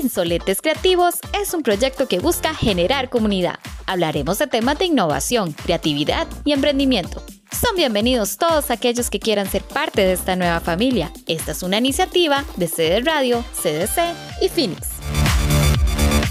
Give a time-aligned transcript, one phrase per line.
[0.00, 3.58] Insolentes Creativos es un proyecto que busca generar comunidad.
[3.86, 7.22] Hablaremos de temas de innovación, creatividad y emprendimiento.
[7.52, 11.12] Son bienvenidos todos aquellos que quieran ser parte de esta nueva familia.
[11.26, 14.88] Esta es una iniciativa de CD Radio, CDC y Phoenix.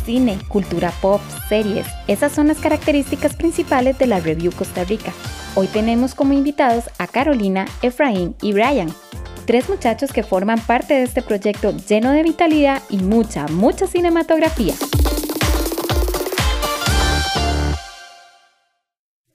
[0.03, 5.13] Cine, cultura pop, series, esas son las características principales de la Review Costa Rica.
[5.53, 8.91] Hoy tenemos como invitados a Carolina, Efraín y Brian,
[9.49, 14.75] tres muchachos que forman parte de este proyecto lleno de vitalidad y mucha, mucha cinematografía.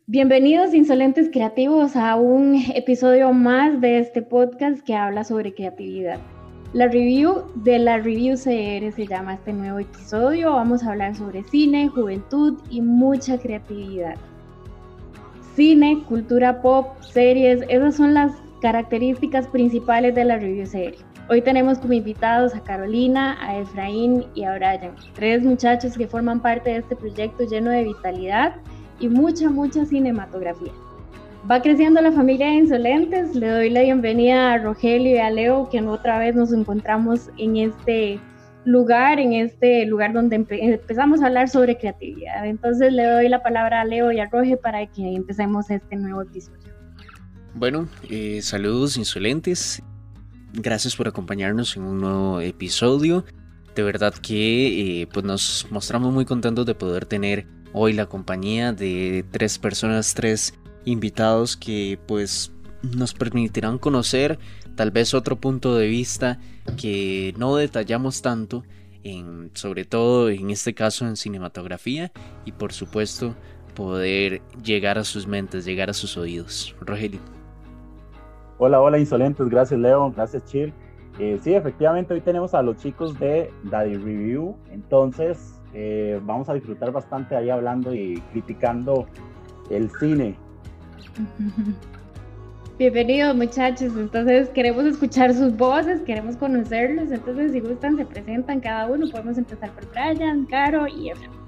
[0.07, 6.21] Bienvenidos insolentes creativos a un episodio más de este podcast que habla sobre creatividad.
[6.73, 10.53] La review de la Review CR se llama este nuevo episodio.
[10.53, 14.15] Vamos a hablar sobre cine, juventud y mucha creatividad.
[15.57, 20.99] Cine, cultura pop, series, esas son las características principales de la review serie.
[21.29, 26.41] Hoy tenemos como invitados a Carolina, a Efraín y a Brian, tres muchachos que forman
[26.41, 28.55] parte de este proyecto lleno de vitalidad
[29.01, 30.73] y mucha, mucha cinematografía.
[31.51, 35.69] Va creciendo la familia de Insolentes, le doy la bienvenida a Rogelio y a Leo,
[35.69, 38.19] que otra vez nos encontramos en este
[38.65, 42.47] lugar, en este lugar donde empezamos a hablar sobre creatividad.
[42.47, 46.23] Entonces le doy la palabra a Leo y a Roge para que empecemos este nuevo
[46.23, 46.74] episodio.
[47.57, 49.81] Bueno, eh, saludos insolentes.
[50.53, 53.25] Gracias por acompañarnos en un nuevo episodio.
[53.77, 58.73] De verdad que eh, pues nos mostramos muy contentos de poder tener hoy la compañía
[58.73, 62.51] de tres personas, tres invitados que pues
[62.83, 64.39] nos permitirán conocer
[64.75, 66.41] tal vez otro punto de vista
[66.77, 68.65] que no detallamos tanto
[69.05, 72.11] en sobre todo en este caso en cinematografía
[72.45, 73.37] y por supuesto
[73.75, 76.75] poder llegar a sus mentes, llegar a sus oídos.
[76.81, 77.21] Rogelio.
[78.59, 79.49] Hola, hola, insolentes.
[79.49, 80.13] Gracias, Leo.
[80.13, 80.73] Gracias, Chill.
[81.19, 84.57] Eh, sí, efectivamente, hoy tenemos a los chicos de Daddy Review.
[84.71, 89.07] Entonces, eh, vamos a disfrutar bastante ahí hablando y criticando
[89.71, 90.37] el cine.
[92.77, 98.91] Bienvenidos muchachos, entonces queremos escuchar sus voces, queremos conocerlos, entonces si gustan se presentan cada
[98.91, 101.44] uno, podemos empezar por Brian, Caro y Efraín.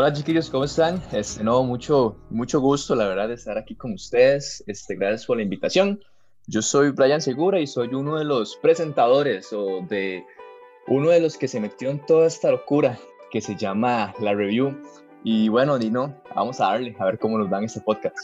[0.00, 1.02] Hola chiquillos, ¿cómo están?
[1.10, 4.62] Este, no, mucho, mucho gusto, la verdad, de estar aquí con ustedes.
[4.68, 5.98] Este, gracias por la invitación.
[6.46, 10.24] Yo soy Brian Segura y soy uno de los presentadores o de
[10.86, 12.96] uno de los que se metió en toda esta locura
[13.32, 14.80] que se llama La Review.
[15.24, 18.18] Y bueno, Dino, vamos a darle, a ver cómo nos dan este podcast.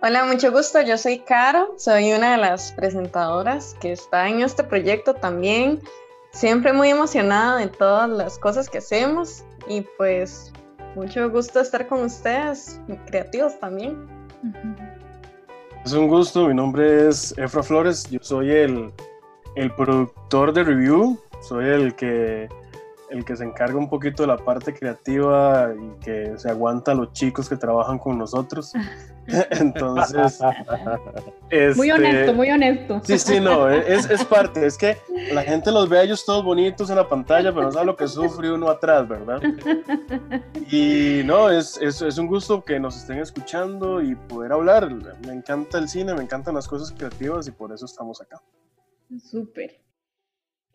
[0.00, 0.80] Hola, mucho gusto.
[0.80, 5.82] Yo soy Caro, soy una de las presentadoras que está en este proyecto también.
[6.30, 10.52] Siempre muy emocionada de todas las cosas que hacemos y pues
[10.94, 14.06] mucho gusto estar con ustedes, creativos también.
[15.84, 18.92] Es un gusto, mi nombre es Efra Flores, yo soy el,
[19.54, 22.48] el productor de review, soy el que
[23.10, 26.94] el que se encarga un poquito de la parte creativa y que se aguanta a
[26.94, 28.72] los chicos que trabajan con nosotros.
[29.50, 30.40] Entonces.
[31.76, 33.00] muy honesto, este, muy honesto.
[33.04, 34.66] Sí, sí, no, es, es, parte.
[34.66, 34.96] Es que
[35.32, 37.96] la gente los ve a ellos todos bonitos en la pantalla, pero no sabe lo
[37.96, 39.40] que sufre uno atrás, ¿verdad?
[40.70, 44.92] Y no, es, es, es un gusto que nos estén escuchando y poder hablar.
[45.26, 48.40] Me encanta el cine, me encantan las cosas creativas y por eso estamos acá.
[49.18, 49.85] Súper.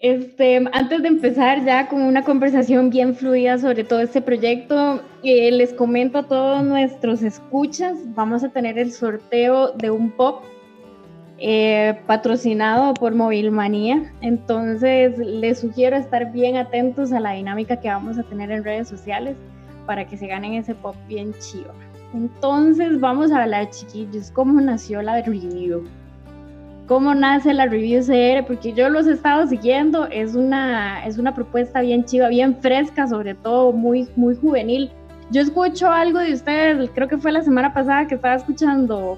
[0.01, 5.51] Este, antes de empezar ya con una conversación bien fluida sobre todo este proyecto, eh,
[5.51, 10.41] les comento a todos nuestros escuchas, vamos a tener el sorteo de un pop
[11.38, 14.11] eh, patrocinado por Movilmanía.
[14.22, 18.88] Entonces les sugiero estar bien atentos a la dinámica que vamos a tener en redes
[18.88, 19.38] sociales
[19.85, 21.72] para que se ganen ese pop bien chido.
[22.16, 25.84] Entonces vamos a hablar chiquillos, cómo nació la review
[26.91, 31.34] cómo nace la Review CR, porque yo los he estado siguiendo, es una, es una
[31.34, 34.91] propuesta bien chiva, bien fresca, sobre todo muy, muy juvenil.
[35.29, 39.18] Yo escucho algo de ustedes, creo que fue la semana pasada que estaba escuchando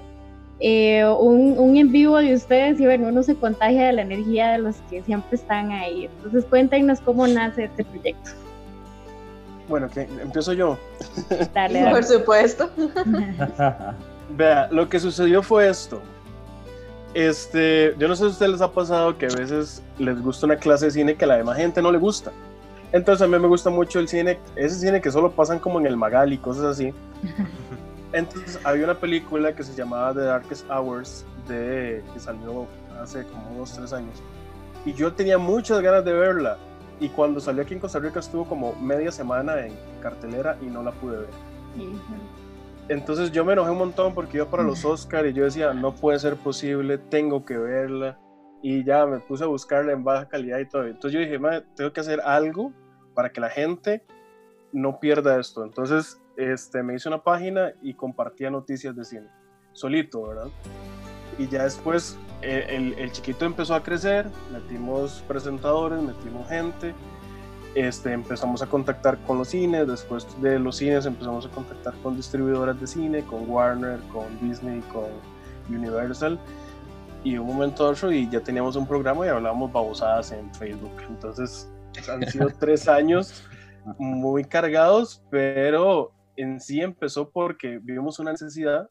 [0.60, 4.52] eh, un, un, en vivo de ustedes y bueno, uno se contagia de la energía
[4.52, 6.06] de los que siempre están ahí.
[6.18, 8.34] Entonces cuéntenos cómo nace este proyecto.
[9.68, 10.78] Bueno, que empiezo yo.
[11.56, 12.70] Dale, Por supuesto.
[14.30, 16.04] Vea, lo que sucedió fue esto.
[17.14, 20.48] Este, yo no sé si a ustedes les ha pasado que a veces les gusta
[20.48, 22.32] una clase de cine que a la demás gente no le gusta.
[22.92, 25.88] Entonces a mí me gusta mucho el cine, ese cine que solo pasan como en
[25.88, 26.94] el Magal y cosas así.
[28.14, 32.68] Entonces había una película que se llamaba The Darkest Hours, de, que salió
[33.02, 34.22] hace como unos tres años.
[34.86, 36.58] Y yo tenía muchas ganas de verla.
[37.00, 40.84] Y cuando salió aquí en Costa Rica estuvo como media semana en cartelera y no
[40.84, 41.30] la pude ver.
[42.90, 45.96] Entonces yo me enojé un montón porque iba para los Oscars y yo decía, no
[45.96, 48.20] puede ser posible, tengo que verla.
[48.62, 50.86] y ya me puse a buscarla en baja calidad y todo.
[50.86, 51.38] Entonces yo dije,
[51.76, 52.72] tengo que hacer algo
[53.14, 54.04] para que la gente
[54.72, 55.64] no pierda esto.
[55.64, 59.28] Entonces este, me hice una página y compartía noticias de cine,
[59.74, 60.48] solito, ¿verdad?
[61.38, 66.94] Y ya después eh, el, el, chiquito empezó a crecer, metimos presentadores, metimos gente,
[67.76, 72.16] este, empezamos a contactar con los cines, después de los cines empezamos a contactar con
[72.16, 75.06] distribuidoras de cine, con Warner, con Disney, con
[75.70, 76.40] Universal
[77.24, 80.92] y un momento otro y ya teníamos un programa y hablábamos babosadas en Facebook.
[81.08, 81.70] Entonces
[82.10, 83.44] han sido tres años
[83.98, 88.90] muy cargados, pero en sí empezó porque vivimos una necesidad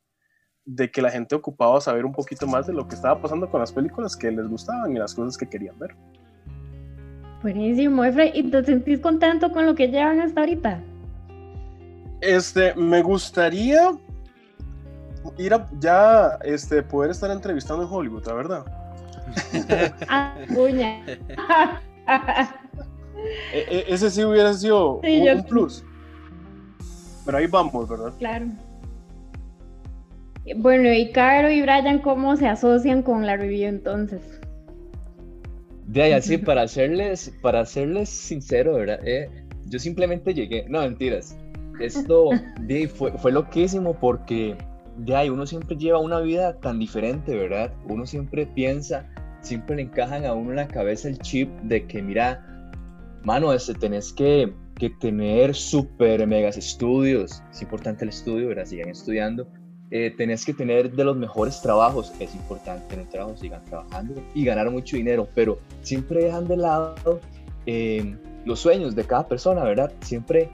[0.64, 3.61] de que la gente ocupaba saber un poquito más de lo que estaba pasando con
[3.61, 5.94] las películas que les gustaban y las cosas que querían ver.
[7.42, 8.26] Buenísimo, Efra.
[8.26, 10.80] ¿Y te sentís contento con lo que llevan hasta ahorita?
[12.20, 13.92] Este, me gustaría
[15.38, 18.64] ir a ya este, poder estar entrevistando en Hollywood, la verdad.
[20.08, 20.36] ah.
[23.52, 25.84] E, ese sí hubiera sido un, plus.
[27.24, 28.12] Pero ahí vamos, ¿verdad?
[28.18, 28.46] Claro.
[30.56, 34.41] Bueno, y Caro y Brian, ¿cómo se asocian con la review entonces?
[35.92, 39.00] De ahí así, para serles, para hacerles sincero, ¿verdad?
[39.06, 39.28] Eh,
[39.66, 41.36] yo simplemente llegué, no, mentiras.
[41.80, 42.30] Esto
[42.60, 44.56] de, fue, fue loquísimo porque
[44.96, 47.72] de ahí uno siempre lleva una vida tan diferente, ¿verdad?
[47.88, 49.06] Uno siempre piensa,
[49.42, 52.42] siempre le encajan a uno en la cabeza el chip de que, mira,
[53.22, 58.64] mano, este, tenés que, que tener súper megas estudios, es importante el estudio, ¿verdad?
[58.64, 59.46] Sigan estudiando.
[59.94, 64.42] Eh, tenés que tener de los mejores trabajos, es importante tener trabajo, sigan trabajando y
[64.42, 67.20] ganar mucho dinero, pero siempre dejan de lado
[67.66, 68.16] eh,
[68.46, 69.92] los sueños de cada persona, ¿verdad?
[70.00, 70.48] Siempre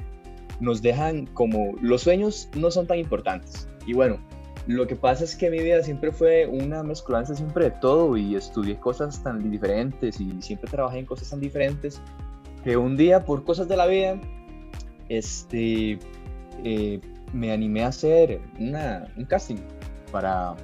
[0.58, 3.68] nos dejan como los sueños no son tan importantes.
[3.86, 4.18] Y bueno,
[4.66, 8.34] lo que pasa es que mi vida siempre fue una mezclanza siempre de todo y
[8.34, 12.00] estudié cosas tan diferentes y siempre trabajé en cosas tan diferentes
[12.64, 14.20] que un día por cosas de la vida
[15.08, 16.00] este,
[16.64, 17.00] eh,
[17.32, 19.56] me animé a hacer una, un casting
[20.10, 20.54] para,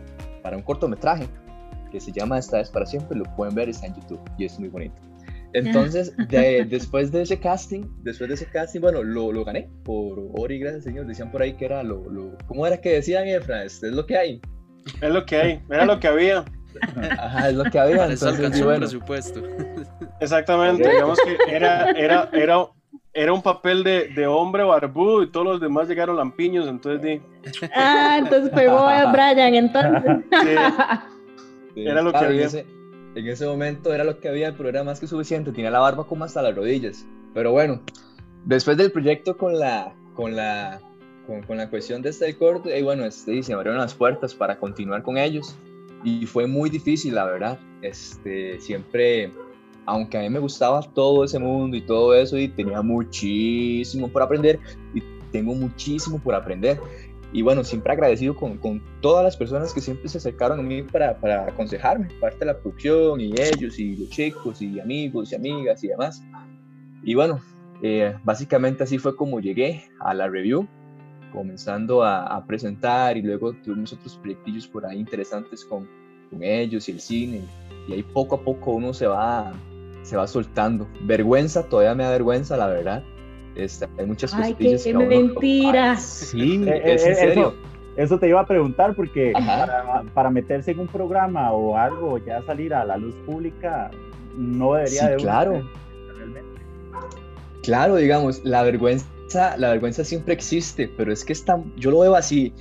[0.42, 1.28] para un cortometraje
[1.90, 4.58] que se llama Esta vez para siempre, lo pueden ver, está en YouTube y es
[4.58, 5.00] muy bonito.
[5.54, 6.12] Entonces,
[6.68, 10.58] después de ese casting, después de ese casting, bueno, lo, lo gané por oro y
[10.58, 11.06] gracias, señor.
[11.06, 13.64] Decían por ahí que era lo, lo ¿cómo era que decían, Efra?
[13.64, 14.40] Es, es lo que hay.
[15.00, 16.44] Es lo que hay, era lo que había.
[17.18, 18.04] Ajá, es lo que había.
[18.06, 18.80] entonces, bueno.
[18.80, 19.42] presupuesto.
[20.20, 22.66] Exactamente, digamos que era, era, era,
[23.14, 27.22] era un papel de, de, hombre barbudo y todos los demás llegaron lampiños, entonces di.
[27.74, 30.02] Ah, entonces pegó a Brian, entonces.
[31.74, 31.86] Sí.
[31.86, 32.48] Era lo que había
[33.14, 35.52] en ese momento era lo que había, pero era más que suficiente.
[35.52, 37.06] Tenía la barba como hasta las rodillas.
[37.32, 37.80] Pero bueno,
[38.44, 40.80] después del proyecto con la, con la,
[41.46, 45.02] con, la cuestión de este corte, y bueno, este, se abrieron las puertas para continuar
[45.02, 45.56] con ellos.
[46.02, 47.58] Y fue muy difícil, la verdad.
[47.82, 49.30] Este, siempre,
[49.86, 54.22] aunque a mí me gustaba todo ese mundo y todo eso, y tenía muchísimo por
[54.22, 54.58] aprender,
[54.94, 55.02] y
[55.32, 56.80] tengo muchísimo por aprender
[57.34, 60.82] y bueno, siempre agradecido con, con, todas las personas que siempre se acercaron a mí
[60.84, 65.34] para, para, aconsejarme, parte de la producción y ellos y los chicos y amigos y
[65.34, 66.22] amigas y demás.
[67.02, 67.40] Y bueno,
[67.82, 70.68] eh, básicamente así fue como llegué a la review,
[71.32, 75.88] comenzando a, presentar y luego tuvimos otros proyectillos por ahí interesantes con,
[76.30, 77.42] con ellos y el cine.
[77.88, 79.52] Y ahí poco a poco uno se va,
[80.04, 80.86] se va soltando.
[81.02, 83.02] Vergüenza, todavía me da vergüenza, la verdad
[83.56, 86.02] este, hay muchas Ay, qué que mentiras.
[86.02, 87.54] Sí, eh, es en eh, serio.
[87.96, 92.42] Eso, te iba a preguntar porque para, para, meterse en un programa o algo, ya
[92.42, 93.90] salir a la luz pública,
[94.36, 95.70] no debería sí, de claro.
[96.16, 96.60] Realmente.
[97.62, 102.16] Claro, digamos, la vergüenza, la vergüenza siempre existe, pero es que está, yo lo veo
[102.16, 102.52] así.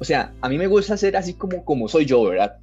[0.00, 2.56] O sea, a mí me gusta ser así como, como soy yo, ¿verdad?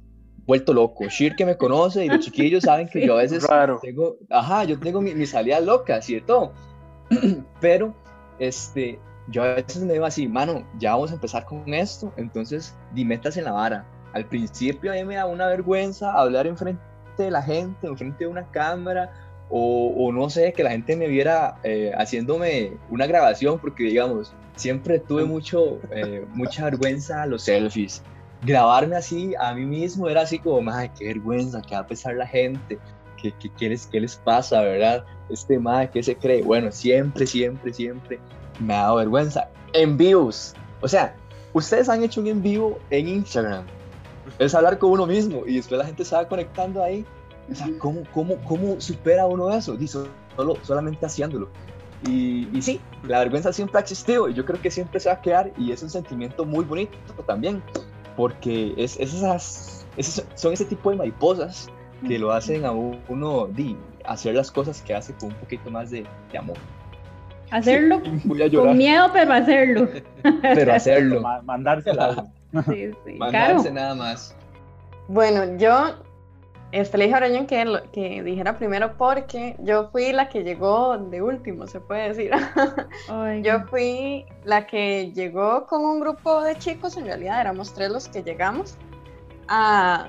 [0.46, 1.08] Vuelto loco.
[1.08, 3.46] Shir que me conoce y los chiquillos saben que yo a veces
[3.82, 6.52] tengo, ajá, yo tengo mis mi salidas locas, ¿cierto?
[7.60, 7.94] Pero,
[8.38, 8.98] este,
[9.28, 13.04] yo a veces me digo así, mano, ya vamos a empezar con esto, entonces di
[13.04, 13.86] metas en la vara.
[14.12, 16.80] Al principio a mí me da una vergüenza hablar enfrente
[17.18, 19.12] de la gente, enfrente de una cámara,
[19.48, 24.32] o, o no sé, que la gente me viera eh, haciéndome una grabación, porque digamos,
[24.56, 28.02] siempre tuve mucho, eh, mucha vergüenza a los selfies.
[28.46, 32.14] Grabarme así a mí mismo era así como, madre, qué vergüenza, qué va a pesar
[32.14, 32.78] la gente,
[33.20, 35.04] qué, qué, qué, les, qué les pasa, ¿verdad?
[35.28, 36.42] este madre que se cree.
[36.42, 38.18] Bueno, siempre, siempre, siempre
[38.60, 39.48] me ha dado vergüenza.
[39.72, 40.54] En vivos.
[40.80, 41.14] O sea,
[41.52, 43.64] ustedes han hecho un en vivo en Instagram.
[44.38, 47.04] Es hablar con uno mismo y después la gente se va conectando ahí.
[47.50, 49.76] O sea, ¿cómo, cómo, cómo supera uno eso?
[49.76, 49.98] Dice,
[50.34, 51.48] solo, solamente haciéndolo.
[52.06, 55.14] Y, y, sí, la vergüenza siempre ha existido y yo creo que siempre se va
[55.14, 56.92] a quedar y es un sentimiento muy bonito
[57.26, 57.62] también,
[58.16, 59.86] porque es, esas,
[60.34, 61.68] son ese tipo de mariposas
[62.06, 65.90] que lo hacen a uno di, hacer las cosas que hace con un poquito más
[65.90, 66.56] de, de amor.
[67.50, 69.88] Hacerlo con miedo, pero hacerlo.
[70.42, 71.22] Pero hacerlo.
[71.44, 72.26] Mandársela.
[72.66, 73.12] Sí, sí.
[73.18, 74.34] Mandarse nada más.
[75.06, 75.94] Bueno, yo
[76.72, 80.98] este, le dije a Brian que, que dijera primero porque yo fui la que llegó
[80.98, 82.30] de último, se puede decir.
[83.42, 88.08] yo fui la que llegó con un grupo de chicos, en realidad éramos tres los
[88.08, 88.76] que llegamos
[89.48, 90.08] a,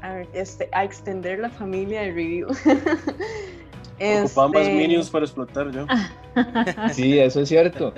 [0.00, 2.48] a, este, a extender la familia de review.
[4.24, 4.74] Ocupamos este...
[4.74, 5.86] minions para explotar yo.
[6.92, 7.92] sí, eso es cierto.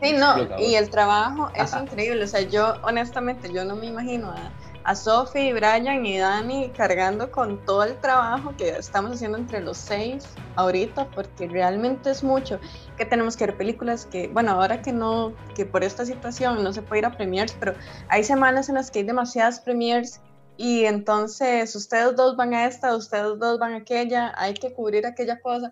[0.00, 2.24] Sí, no, y el trabajo es increíble.
[2.24, 4.50] O sea, yo honestamente, yo no me imagino a
[4.88, 9.76] a Sophie, Brian y Dani cargando con todo el trabajo que estamos haciendo entre los
[9.76, 10.26] seis
[10.56, 12.58] ahorita, porque realmente es mucho.
[12.96, 16.72] Que tenemos que ver películas que, bueno, ahora que no, que por esta situación no
[16.72, 17.74] se puede ir a premiers, pero
[18.08, 20.22] hay semanas en las que hay demasiadas premiers
[20.56, 25.06] y entonces ustedes dos van a esta, ustedes dos van a aquella, hay que cubrir
[25.06, 25.70] aquella cosa.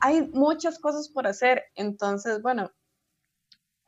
[0.00, 2.70] Hay muchas cosas por hacer, entonces, bueno,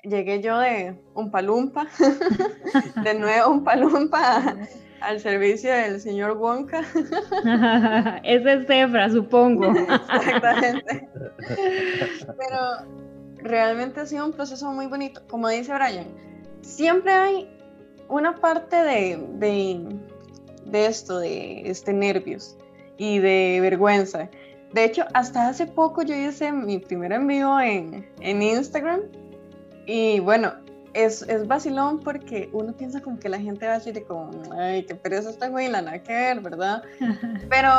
[0.03, 1.87] llegué yo de un palumpa,
[3.05, 4.57] de nuevo un palumpa
[5.01, 6.81] al servicio del señor Wonka.
[8.23, 9.71] Ese es Cefra, supongo.
[9.71, 11.09] Exactamente.
[11.39, 12.61] Pero
[13.39, 15.23] realmente ha sido un proceso muy bonito.
[15.29, 16.07] Como dice Brian,
[16.63, 17.49] siempre hay
[18.09, 22.57] una parte de, de, esto, de este nervios
[22.99, 24.29] y de vergüenza.
[24.73, 29.01] De hecho, hasta hace poco yo hice mi primer envío en, en Instagram
[29.87, 30.53] y bueno,
[30.95, 34.85] es, es vacilón porque uno piensa como que la gente va a decir como, ay,
[34.85, 36.83] qué pereza esta güey, la nada que ver, ¿verdad?
[37.49, 37.71] Pero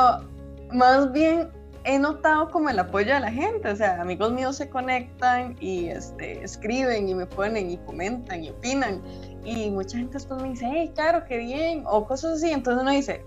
[0.71, 1.49] más bien
[1.83, 5.87] he notado como el apoyo de la gente, o sea, amigos míos se conectan y
[5.87, 9.01] este, escriben y me ponen y comentan y opinan.
[9.43, 12.51] Y mucha gente después me dice, hey, claro, qué bien, o cosas así.
[12.51, 13.23] Entonces uno dice,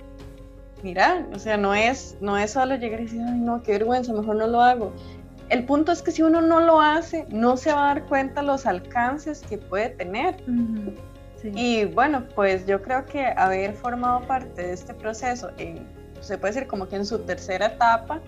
[0.85, 4.13] mira, o sea, no es, no es solo llegar y decir, ay, no, qué vergüenza,
[4.13, 4.93] mejor no lo hago
[5.51, 8.43] el punto es que si uno no lo hace, no se va a dar cuenta
[8.43, 10.37] los alcances que puede tener.
[11.43, 15.87] Y bueno, pues yo creo que haber formado parte de este proceso, en,
[16.21, 18.21] se puede decir como que en su tercera etapa,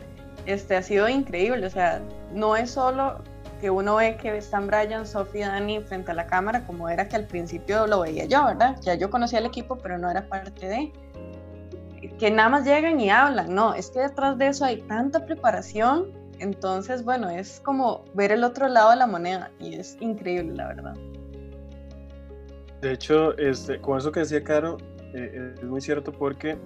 [0.44, 1.66] este, ha sido increíble.
[1.66, 3.22] O sea, no es solo
[3.60, 7.16] que uno ve que están Brian, Sofía, Dani frente a la cámara, como era que
[7.16, 8.76] al principio lo veía yo, ¿verdad?
[8.82, 10.92] Ya yo conocía el equipo, pero no era parte de.
[12.18, 16.12] Que nada más llegan y hablan, no, es que detrás de eso hay tanta preparación
[16.38, 20.68] entonces, bueno, es como ver el otro lado de la moneda y es increíble, la
[20.68, 20.94] verdad.
[22.80, 24.76] De hecho, este, con eso que decía Caro,
[25.14, 26.58] eh, es muy cierto porque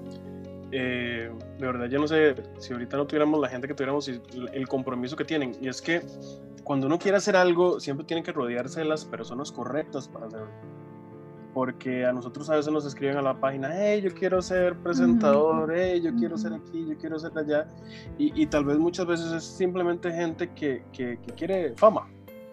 [0.72, 4.68] eh, de verdad yo no sé si ahorita no tuviéramos la gente que tuviéramos el
[4.68, 5.56] compromiso que tienen.
[5.60, 6.02] Y es que
[6.64, 10.48] cuando uno quiere hacer algo, siempre tiene que rodearse de las personas correctas para hacerlo
[11.52, 15.73] porque a nosotros a veces nos escriben a la página, hey, yo quiero ser presentador,
[15.75, 17.66] hey, yo quiero ser aquí, yo quiero ser allá,
[18.19, 22.09] y, y tal vez muchas veces es simplemente gente que, que, quiere fama.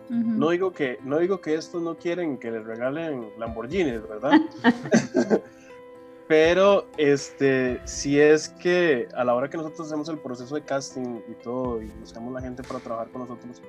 [0.10, 4.40] No digo que no digo que estos no quieren que les regalen Lamborghinis, ¿verdad?
[6.30, 11.20] Pero este si es que a la hora que nosotros hacemos el proceso de casting
[11.28, 13.62] y todo y buscamos la gente para trabajar con nosotros,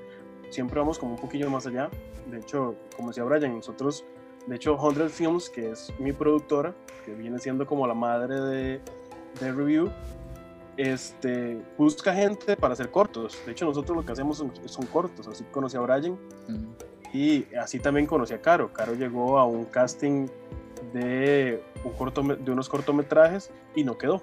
[0.50, 1.90] siempre vamos como un poquillo más allá.
[2.30, 4.04] De hecho, como decía Brian, nosotros
[4.48, 6.74] de hecho, 100 Films, que es mi productora,
[7.04, 8.80] que viene siendo como la madre de,
[9.40, 9.90] de Review,
[10.78, 13.38] este, busca gente para hacer cortos.
[13.44, 15.28] De hecho, nosotros lo que hacemos son, cortos.
[15.28, 16.16] Así conocí a Brian
[17.12, 18.72] y así también conocí a Caro.
[18.72, 20.28] Caro llegó a un casting
[20.92, 24.20] de, un corto, de unos cortometrajes y no quedó.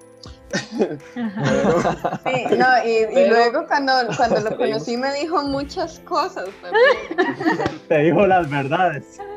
[0.52, 6.50] sí, no, y, luego cuando, cuando lo conocí me dijo muchas cosas.
[7.88, 9.20] Te dijo las verdades.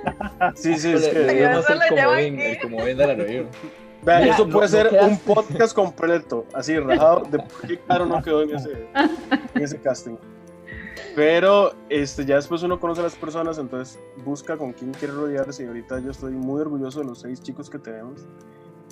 [0.55, 1.45] Sí, sí, es que...
[1.45, 3.47] el comodín, el comodín de la review.
[4.03, 8.43] Vean, esto puede ser un podcast completo, así rajado, de por qué Caro no quedó
[8.43, 8.89] en ese,
[9.55, 10.17] en ese casting.
[11.15, 15.65] Pero este, ya después uno conoce a las personas, entonces busca con quién quiere rodearse.
[15.65, 18.27] Y ahorita yo estoy muy orgulloso de los seis chicos que tenemos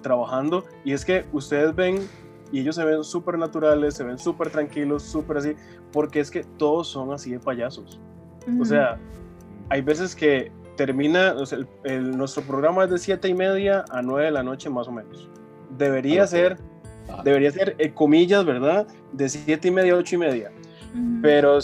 [0.02, 0.64] trabajando.
[0.84, 2.08] Y es que ustedes ven
[2.52, 5.54] y ellos se ven súper naturales, se ven súper tranquilos, súper así,
[5.92, 8.00] porque es que todos son así de payasos.
[8.60, 8.98] O sea,
[9.68, 14.02] hay veces que termina, o sea, el, nuestro programa es de siete y media a
[14.02, 15.28] 9 de la noche más o menos.
[15.76, 16.58] Debería ser,
[17.24, 18.86] debería ser, eh, comillas, ¿verdad?
[19.12, 20.52] De siete y media a ocho y media
[21.22, 21.58] pero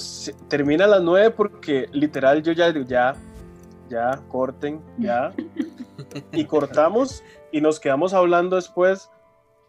[0.48, 3.14] termina a las 9 porque literal yo ya ya,
[3.88, 5.32] ya, corten, ya.
[6.32, 9.10] y cortamos y nos quedamos hablando después.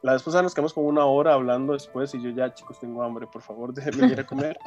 [0.01, 3.25] La vez nos quedamos como una hora hablando después y yo ya, chicos, tengo hambre,
[3.25, 4.57] por favor, déjenme ir a comer.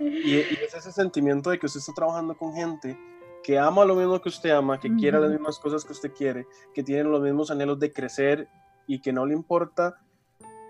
[0.00, 2.98] y, es ese sentimiento de que usted está trabajando con gente
[3.42, 6.46] que ama lo mismo que usted ama, que quiere las mismas cosas que usted quiere,
[6.74, 8.48] que tienen los mismos anhelos de crecer
[8.86, 9.96] y que no le importa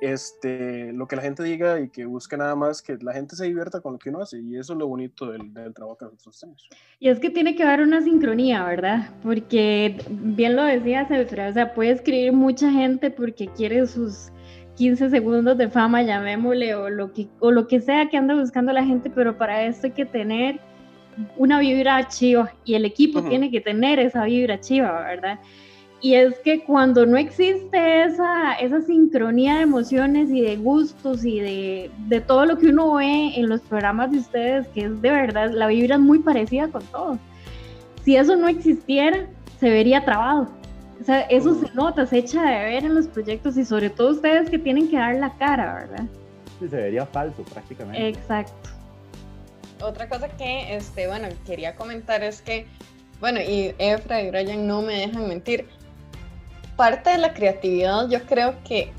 [0.00, 3.46] este, lo que la gente diga y que busque nada más que la gente se
[3.46, 4.40] divierta con lo que uno hace.
[4.40, 6.68] Y eso es lo bonito del, del trabajo que nosotros hacemos.
[7.00, 9.10] Y es que tiene que haber una sincronía, ¿verdad?
[9.22, 14.30] Porque bien lo decía o sea, puede escribir mucha gente porque quiere sus
[14.76, 18.72] 15 segundos de fama, llamémosle, o lo que, o lo que sea que anda buscando
[18.72, 20.60] la gente, pero para esto hay que tener
[21.36, 25.40] una vibra chiva y el equipo tiene que tener esa vibra chiva, ¿verdad?
[26.00, 31.40] Y es que cuando no existe esa, esa sincronía de emociones y de gustos y
[31.40, 35.10] de, de, todo lo que uno ve en los programas de ustedes, que es de
[35.10, 37.18] verdad, la vibra es muy parecida con todos.
[38.04, 39.26] Si eso no existiera,
[39.58, 40.48] se vería trabado.
[41.00, 44.10] O sea, eso se nota, se echa de ver en los proyectos y sobre todo
[44.10, 46.04] ustedes que tienen que dar la cara, ¿verdad?
[46.58, 48.08] Sí, se vería falso prácticamente.
[48.08, 48.70] Exacto.
[49.80, 52.66] Otra cosa que, este, bueno, quería comentar es que,
[53.20, 55.68] bueno, y Efra y Brian no me dejan mentir,
[56.78, 58.92] parte de la creatividad yo creo que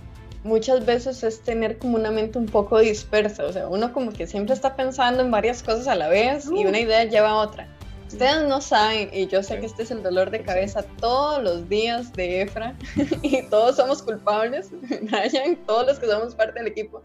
[0.43, 4.27] muchas veces es tener como una mente un poco dispersa, o sea, uno como que
[4.27, 7.67] siempre está pensando en varias cosas a la vez y una idea lleva a otra.
[8.07, 11.69] Ustedes no saben, y yo sé que este es el dolor de cabeza todos los
[11.69, 12.75] días de Efra,
[13.21, 14.71] y todos somos culpables,
[15.01, 17.01] Brian, todos los que somos parte del equipo.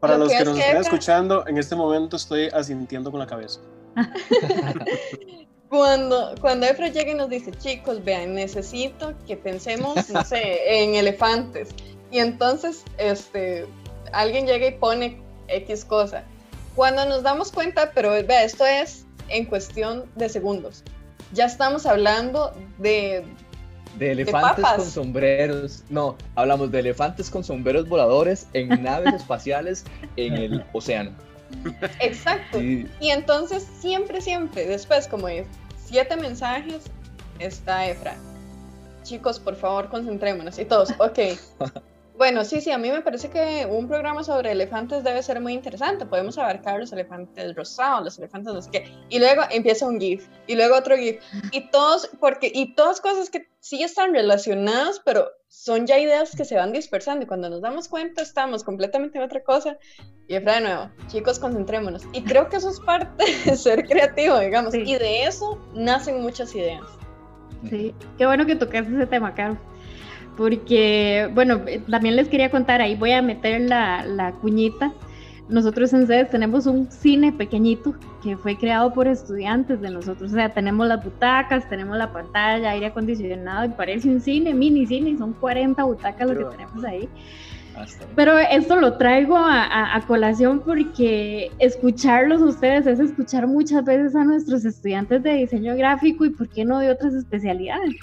[0.00, 3.60] Para los que, nos están escuchando, en este momento estoy asintiendo con la cabeza.
[5.74, 10.94] Cuando, cuando Efra llega y nos dice, chicos, vean, necesito que pensemos, no sé, en
[10.94, 11.70] elefantes.
[12.12, 13.66] Y entonces, este,
[14.12, 16.22] alguien llega y pone X cosa.
[16.76, 20.84] Cuando nos damos cuenta, pero vea, esto es en cuestión de segundos.
[21.32, 23.24] Ya estamos hablando de...
[23.98, 25.82] De elefantes con sombreros.
[25.90, 29.82] No, hablamos de elefantes con sombreros voladores en naves espaciales
[30.14, 31.10] en el océano.
[31.98, 32.62] Exacto.
[32.62, 35.46] Y entonces siempre, siempre, después como es,
[35.84, 36.84] siete mensajes,
[37.38, 38.16] está Efra.
[39.02, 40.58] Chicos, por favor, concentrémonos.
[40.58, 41.18] Y todos, ok.
[42.16, 45.52] Bueno, sí, sí, a mí me parece que un programa sobre elefantes debe ser muy
[45.52, 46.06] interesante.
[46.06, 48.88] Podemos abarcar los elefantes rosados, los elefantes los que...
[49.08, 51.20] Y luego empieza un GIF, y luego otro GIF.
[51.50, 56.44] Y todos, porque, y todas cosas que sí están relacionadas, pero son ya ideas que
[56.44, 57.24] se van dispersando.
[57.24, 59.76] Y cuando nos damos cuenta, estamos completamente en otra cosa.
[60.28, 62.04] Y de nuevo, chicos, concentrémonos.
[62.12, 64.72] Y creo que eso es parte de ser creativo, digamos.
[64.72, 66.84] Y de eso nacen muchas ideas.
[67.68, 69.58] Sí, qué bueno que tocaste ese tema, Caro
[70.36, 74.92] porque, bueno, también les quería contar, ahí voy a meter la, la cuñita.
[75.48, 80.32] Nosotros en SEDES tenemos un cine pequeñito que fue creado por estudiantes de nosotros.
[80.32, 84.86] O sea, tenemos las butacas, tenemos la pantalla, aire acondicionado y parece un cine, mini
[84.86, 87.08] cine, son 40 butacas lo que tenemos ahí.
[87.76, 87.84] Ah,
[88.16, 94.24] Pero esto lo traigo a, a, colación porque escucharlos ustedes es escuchar muchas veces a
[94.24, 97.96] nuestros estudiantes de diseño gráfico y por qué no de otras especialidades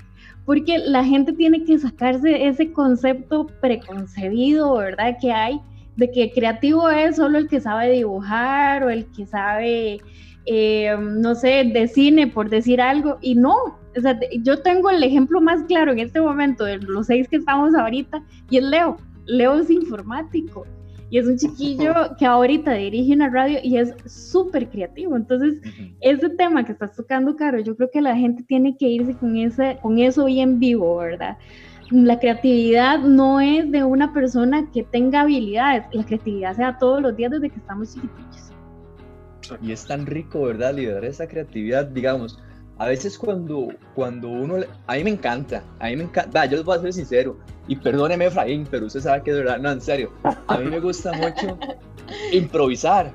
[0.45, 5.17] porque la gente tiene que sacarse ese concepto preconcebido, ¿verdad?
[5.21, 5.61] Que hay
[5.95, 9.99] de que creativo es solo el que sabe dibujar o el que sabe,
[10.45, 13.55] eh, no sé, de cine, por decir algo, y no.
[13.95, 17.37] O sea, yo tengo el ejemplo más claro en este momento de los seis que
[17.37, 18.97] estamos ahorita, y es Leo.
[19.25, 20.65] Leo es informático
[21.11, 25.17] y es un chiquillo que ahorita dirige una radio y es súper creativo.
[25.17, 25.61] Entonces,
[25.99, 29.35] ese tema que estás tocando, Caro, yo creo que la gente tiene que irse con,
[29.35, 31.37] ese, con eso bien vivo, ¿verdad?
[31.91, 37.01] La creatividad no es de una persona que tenga habilidades, la creatividad se da todos
[37.01, 38.53] los días desde que estamos chiquitillos.
[39.61, 40.73] Y es tan rico, ¿verdad?
[40.73, 42.39] Liderar esa creatividad, digamos
[42.81, 44.55] a veces cuando, cuando uno,
[44.87, 47.75] a mí me encanta, a mí me encanta, yo les voy a ser sincero, y
[47.75, 51.13] perdóneme Efraín, pero usted sabe que de verdad, no, en serio, a mí me gusta
[51.13, 51.59] mucho
[52.33, 53.13] improvisar.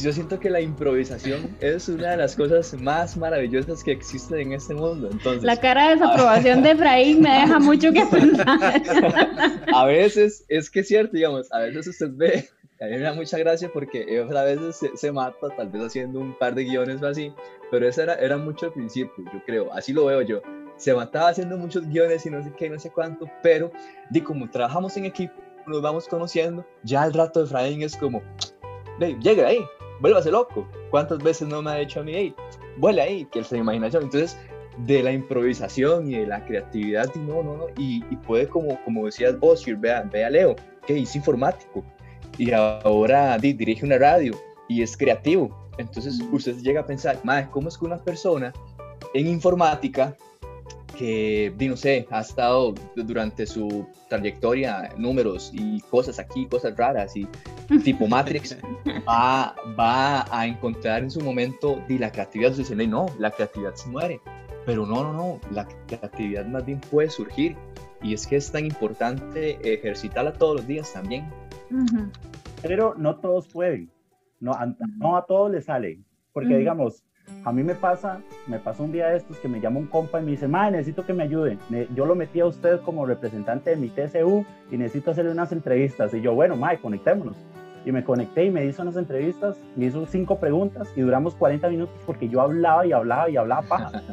[0.00, 4.52] Yo siento que la improvisación es una de las cosas más maravillosas que existen en
[4.52, 5.08] este mundo.
[5.10, 8.80] Entonces, la cara de desaprobación de Efraín me deja mucho que pensar.
[9.74, 12.48] a veces, es que es cierto, digamos, a veces usted ve
[12.80, 16.36] a mí me da mucha gracia porque a veces se, mata, tal vez haciendo un
[16.36, 17.32] par de guiones o así,
[17.70, 20.42] pero eso era, era mucho al principio, yo creo, así lo veo yo.
[20.76, 23.70] Se mataba haciendo muchos guiones y no sé qué, no sé cuánto, pero
[24.10, 25.34] di como trabajamos en equipo,
[25.66, 28.22] nos vamos conociendo, ya el rato de Efraín es como,
[28.98, 29.64] hey, llegue ahí,
[30.00, 30.68] vuélvase loco.
[30.90, 32.34] ¿Cuántas veces no me ha dicho a mí, hey,
[32.76, 34.04] vuele ahí, que es la imaginación?
[34.04, 34.36] Entonces,
[34.78, 39.06] de la improvisación y de la creatividad, y no, no, no, y, puede, como, como
[39.06, 40.56] decías vos, vea, vea Leo,
[40.86, 41.84] que es informático,
[42.38, 44.34] y ahora dirige una radio
[44.68, 45.70] y es creativo.
[45.78, 48.52] Entonces usted llega a pensar, más ¿cómo es que una persona
[49.12, 50.16] en informática
[50.94, 57.26] que, no sé, ha estado durante su trayectoria números y cosas aquí, cosas raras y
[57.82, 58.56] tipo Matrix,
[59.08, 62.52] va, va a encontrar en su momento de la creatividad.
[62.52, 64.20] Dice, no, la creatividad se muere.
[64.66, 67.54] Pero no, no, no, la creatividad más bien puede surgir
[68.02, 71.28] y es que es tan importante ejercitarla todos los días también.
[72.62, 73.90] Pero no todos pueden,
[74.40, 74.66] no a,
[74.98, 76.00] no a todos les sale,
[76.32, 77.04] porque digamos,
[77.44, 80.20] a mí me pasa, me pasó un día de estos que me llama un compa
[80.20, 81.58] y me dice, madre, necesito que me ayuden.
[81.94, 86.12] Yo lo metí a usted como representante de mi TCU y necesito hacerle unas entrevistas.
[86.14, 87.36] Y yo, bueno, madre, conectémonos.
[87.84, 91.68] Y me conecté y me hizo unas entrevistas, me hizo cinco preguntas y duramos 40
[91.68, 94.02] minutos porque yo hablaba y hablaba y hablaba paja.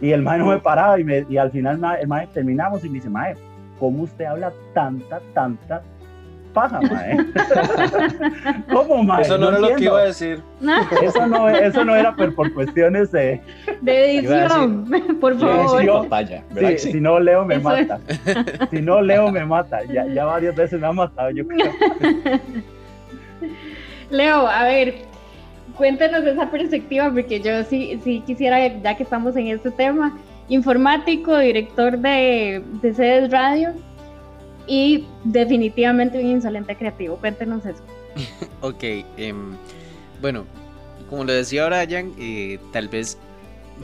[0.00, 2.88] Y el mae no me paraba y, me, y al final el mae terminamos y
[2.88, 3.36] me dice, mae,
[3.78, 5.80] ¿cómo usted habla tanta, tanta
[6.56, 7.18] paja, mae?
[8.72, 9.22] ¿Cómo, mae?
[9.22, 10.42] Eso no, era lo que iba a decir.
[11.02, 13.42] Eso no, eso no era por, por cuestiones de...
[13.82, 14.90] De edición,
[15.20, 15.82] por favor.
[16.78, 18.00] sí, si no, Leo me mata.
[18.70, 19.84] Si no, Leo me mata.
[19.84, 21.72] Ya, ya varias veces me ha matado, yo creo.
[24.10, 24.94] Leo, a ver,
[25.76, 30.16] cuéntenos esa perspectiva, porque yo sí, sí quisiera, ya que estamos en este tema,
[30.48, 33.74] informático, director de, de sedes radio
[34.66, 37.16] y definitivamente un insolente creativo.
[37.16, 37.82] Cuéntenos eso.
[38.60, 38.82] ok,
[39.16, 39.56] em,
[40.20, 40.44] bueno,
[41.08, 43.18] como lo decía Brian, eh, tal vez,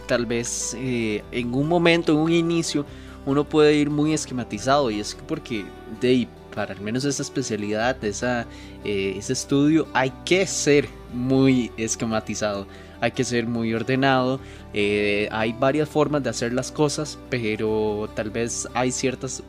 [0.06, 2.86] tal vez eh, en un momento, en un inicio,
[3.26, 5.64] uno puede ir muy esquematizado y es porque
[6.00, 8.46] de para al menos esa especialidad, esa,
[8.84, 12.66] eh, ese estudio, hay que ser muy esquematizado,
[13.00, 14.40] hay que ser muy ordenado.
[14.74, 19.42] Eh, hay varias formas de hacer las cosas, pero tal vez hay ciertas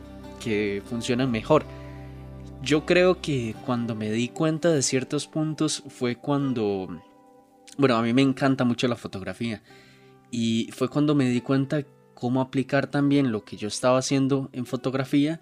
[0.44, 1.64] que funcionan mejor.
[2.62, 7.00] Yo creo que cuando me di cuenta de ciertos puntos fue cuando,
[7.78, 9.62] bueno, a mí me encanta mucho la fotografía
[10.30, 14.66] y fue cuando me di cuenta cómo aplicar también lo que yo estaba haciendo en
[14.66, 15.40] fotografía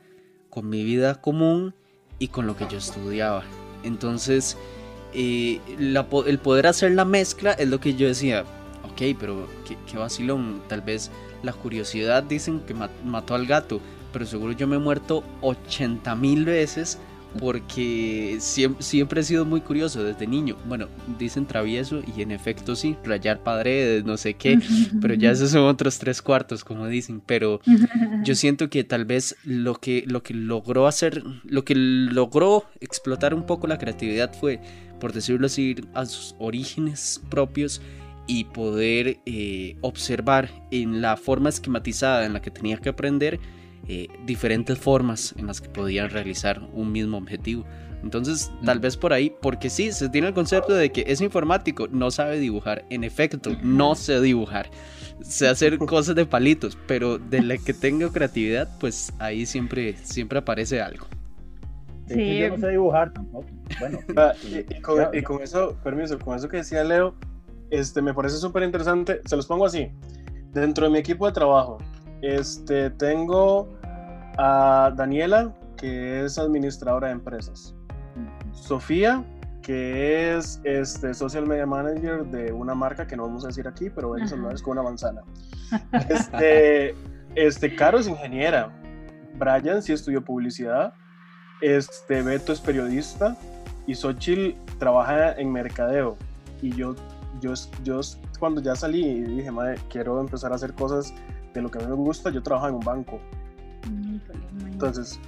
[0.51, 1.75] con mi vida común
[2.19, 3.45] y con lo que yo estudiaba.
[3.85, 4.57] Entonces,
[5.15, 8.45] eh, el poder hacer la mezcla es lo que yo decía,
[8.85, 11.11] ok, pero qué, qué vacilón, tal vez
[11.43, 13.81] la curiosidad dicen que mató al gato,
[14.13, 16.99] pero seguro yo me he muerto 80 mil veces
[17.39, 20.57] porque siempre, he sido muy curioso desde niño.
[20.67, 24.59] Bueno, dicen travieso y en efecto sí, rayar paredes, no sé qué,
[25.01, 27.23] pero ya esos son otros tres cuartos, como dicen.
[27.25, 27.61] Pero
[28.25, 33.35] yo siento que tal vez lo que, lo que logró hacer, lo que logró explotar
[33.35, 34.61] un poco la creatividad fue,
[35.01, 37.81] por decirlo así, a sus orígenes propios
[38.27, 43.41] y poder eh, observar en la forma esquematizada en la que tenía que aprender
[43.89, 47.65] eh, diferentes formas en las que podían realizar un mismo objetivo.
[48.03, 51.89] Entonces, tal vez por ahí, porque sí, se tiene el concepto de que es informático,
[51.89, 52.85] no sabe dibujar.
[52.91, 54.71] En efecto, no sé dibujar.
[55.21, 60.39] Sé hacer cosas de palitos, pero de la que tengo creatividad, pues ahí siempre, siempre
[60.39, 61.07] aparece algo.
[62.09, 62.39] Sí.
[62.39, 63.47] Yo no sé dibujar tampoco.
[63.79, 67.15] Bueno, ah, y, con, y, con, eso, permiso, con eso que decía Leo,
[67.71, 69.21] este, me parece súper interesante.
[69.25, 69.91] Se los pongo así.
[70.53, 71.79] Dentro de mi equipo de trabajo,
[72.23, 73.69] este, tengo
[74.39, 77.75] a Daniela, que es administradora de empresas.
[78.53, 79.25] Sofía,
[79.63, 83.91] que es este, social media manager de una marca que no vamos a decir aquí,
[83.91, 85.23] pero ella se es con una manzana.
[86.09, 86.95] Este,
[87.35, 88.71] este, Caro es ingeniera.
[89.35, 90.93] Brian sí estudió publicidad.
[91.61, 93.37] Este, Beto es periodista.
[93.87, 96.17] Y Xochitl trabaja en mercadeo.
[96.61, 96.95] Y yo,
[97.41, 98.01] yo, yo
[98.39, 101.15] cuando ya salí dije, madre, quiero empezar a hacer cosas
[101.53, 103.21] de lo que a mí me gusta, yo trabajo en un banco.
[104.71, 105.19] Entonces,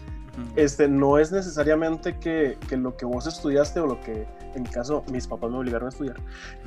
[0.57, 4.69] este, no es necesariamente que, que, lo que vos estudiaste o lo que, en mi
[4.69, 6.17] caso, mis papás me obligaron a estudiar,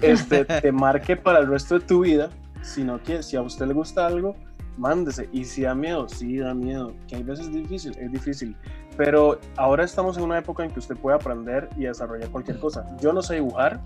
[0.02, 2.30] este, te marque para el resto de tu vida,
[2.62, 4.36] sino que si a usted le gusta algo,
[4.78, 5.30] mándese.
[5.32, 8.56] Y si da miedo, sí da miedo, que hay veces es difícil, es difícil.
[8.96, 12.86] Pero ahora estamos en una época en que usted puede aprender y desarrollar cualquier cosa.
[13.00, 13.80] Yo no sé dibujar,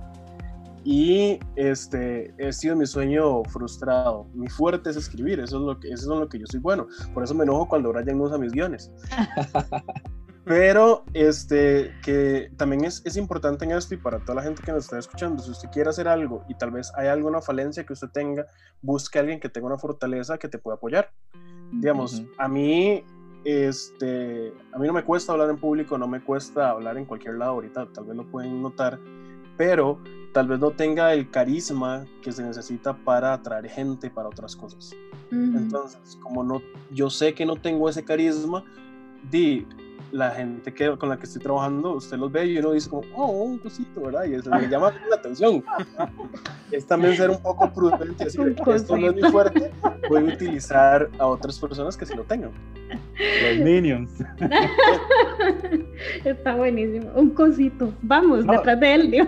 [0.83, 4.27] y este, he sido mi sueño frustrado.
[4.33, 6.87] Mi fuerte es escribir, eso es lo que, eso es lo que yo soy bueno.
[7.13, 8.91] Por eso me enojo cuando Brian no usa mis guiones.
[10.45, 14.71] Pero este, que también es, es, importante en esto y para toda la gente que
[14.71, 17.93] nos está escuchando, si usted quiere hacer algo y tal vez hay alguna falencia que
[17.93, 18.47] usted tenga,
[18.81, 21.11] busque a alguien que tenga una fortaleza que te pueda apoyar.
[21.73, 23.05] Digamos, a mí
[23.43, 27.35] este, a mí no me cuesta hablar en público, no me cuesta hablar en cualquier
[27.35, 28.99] lado ahorita, tal vez lo pueden notar,
[29.61, 29.99] pero
[30.33, 34.95] tal vez no tenga el carisma que se necesita para atraer gente para otras cosas.
[35.31, 38.63] Entonces, como no, yo sé que no tengo ese carisma,
[39.29, 39.67] di,
[40.11, 43.03] la gente que, con la que estoy trabajando, usted los ve y uno dice como,
[43.15, 44.25] oh, un cosito, ¿verdad?
[44.25, 45.63] Y eso me llama la atención.
[46.71, 49.71] es también ser un poco prudente y decir, esto no es muy fuerte,
[50.09, 52.51] voy a utilizar a otras personas que sí lo tengan.
[52.89, 54.11] Los minions.
[56.25, 57.09] Está buenísimo.
[57.15, 57.93] Un cosito.
[58.01, 59.27] Vamos, detrás de él.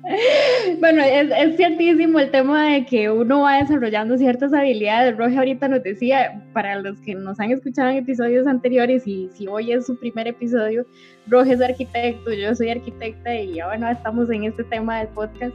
[0.81, 5.17] bueno, es, es, ciertísimo el tema de que uno va desarrollando ciertas habilidades.
[5.17, 9.47] Roge ahorita nos decía, para los que nos han escuchado en episodios anteriores y si
[9.47, 10.87] hoy es su primer episodio,
[11.27, 15.55] Roge es arquitecto, yo soy arquitecta y bueno, estamos en este tema del podcast.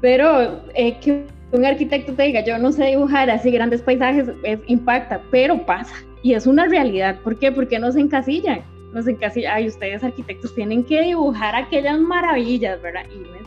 [0.00, 4.58] Pero eh, que un arquitecto te diga, yo no sé dibujar así grandes paisajes, es,
[4.66, 5.94] impacta, pero pasa.
[6.22, 7.16] Y es una realidad.
[7.22, 7.52] ¿Por qué?
[7.52, 12.80] Porque no se encasillan no sé casi, ay, ustedes arquitectos tienen que dibujar aquellas maravillas,
[12.82, 13.04] ¿verdad?
[13.14, 13.38] Y no es.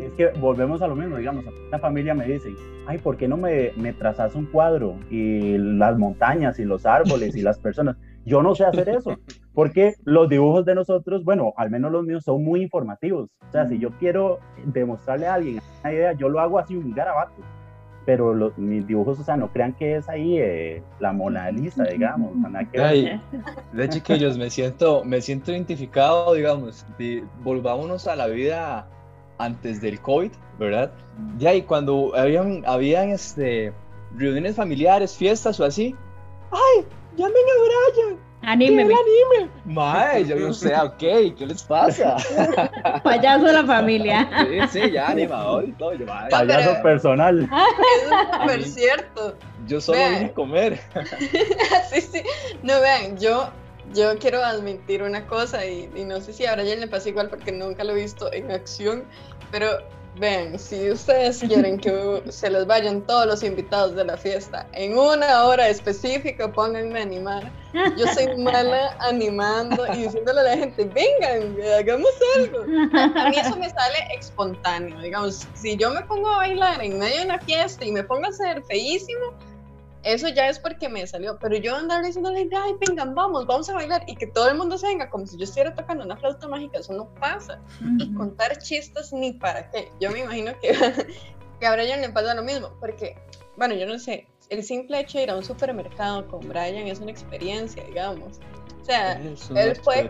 [0.00, 2.54] Es que volvemos a lo mismo, digamos, una familia me dice,
[2.86, 7.34] ay, ¿por qué no me, me trazas un cuadro y las montañas y los árboles
[7.36, 7.96] y las personas?
[8.24, 9.16] Yo no sé hacer eso,
[9.54, 13.28] porque los dibujos de nosotros, bueno, al menos los míos son muy informativos.
[13.48, 16.92] O sea, si yo quiero demostrarle a alguien una idea, yo lo hago así un
[16.92, 17.42] garabato
[18.06, 21.82] pero los, mis dibujos, o sea, no crean que es ahí eh, la Mona Lisa,
[21.84, 22.30] digamos.
[22.80, 23.20] Ay,
[23.72, 26.86] de chiquillos, me siento, me siento identificado, digamos,
[27.42, 28.88] volvámonos a la vida
[29.38, 30.92] antes del COVID, ¿verdad?
[31.36, 33.72] Ya, y cuando habían, habían este,
[34.16, 35.94] reuniones familiares, fiestas o así,
[36.52, 36.84] ¡ay!
[37.16, 38.18] ¡Llamen a Brian!
[38.46, 38.82] Anime.
[38.82, 39.50] anime?
[39.64, 42.16] Mae, yo no sé, ok, ¿qué les pasa?
[43.02, 44.30] Payaso de la familia.
[44.70, 45.92] Sí, sí, ya animador y todo.
[46.30, 47.42] Payaso personal.
[47.42, 49.36] Eso es súper cierto.
[49.66, 50.80] Yo solo vine a comer.
[51.90, 52.22] sí, sí.
[52.62, 53.50] No, vean, yo,
[53.92, 57.28] yo quiero admitir una cosa y, y no sé si a Brian le pasa igual
[57.28, 59.02] porque nunca lo he visto en acción,
[59.50, 59.66] pero
[60.18, 64.96] Vean, si ustedes quieren que se les vayan todos los invitados de la fiesta en
[64.96, 67.52] una hora específica, pónganme a animar.
[67.98, 72.62] Yo soy mala animando y diciéndole a la gente, vengan, hagamos algo.
[72.62, 74.98] A mí eso me sale espontáneo.
[75.00, 78.26] Digamos, si yo me pongo a bailar en medio de una fiesta y me pongo
[78.26, 79.34] a ser feísimo,
[80.06, 83.74] eso ya es porque me salió, pero yo andar diciéndole, ay, vengan, vamos, vamos a
[83.74, 86.46] bailar y que todo el mundo se venga como si yo estuviera tocando una flauta
[86.46, 87.60] mágica, eso no pasa.
[87.98, 89.90] Y contar chistes ni para qué.
[90.00, 90.70] Yo me imagino que,
[91.60, 93.16] que a Brian le pasa lo mismo, porque,
[93.56, 97.00] bueno, yo no sé, el simple hecho de ir a un supermercado con Brian es
[97.00, 98.38] una experiencia, digamos.
[98.80, 100.08] O sea, él puede,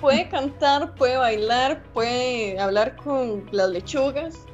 [0.00, 4.46] puede cantar, puede bailar, puede hablar con las lechugas,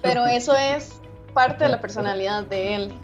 [0.00, 1.00] pero eso es
[1.34, 2.94] parte de la personalidad de él.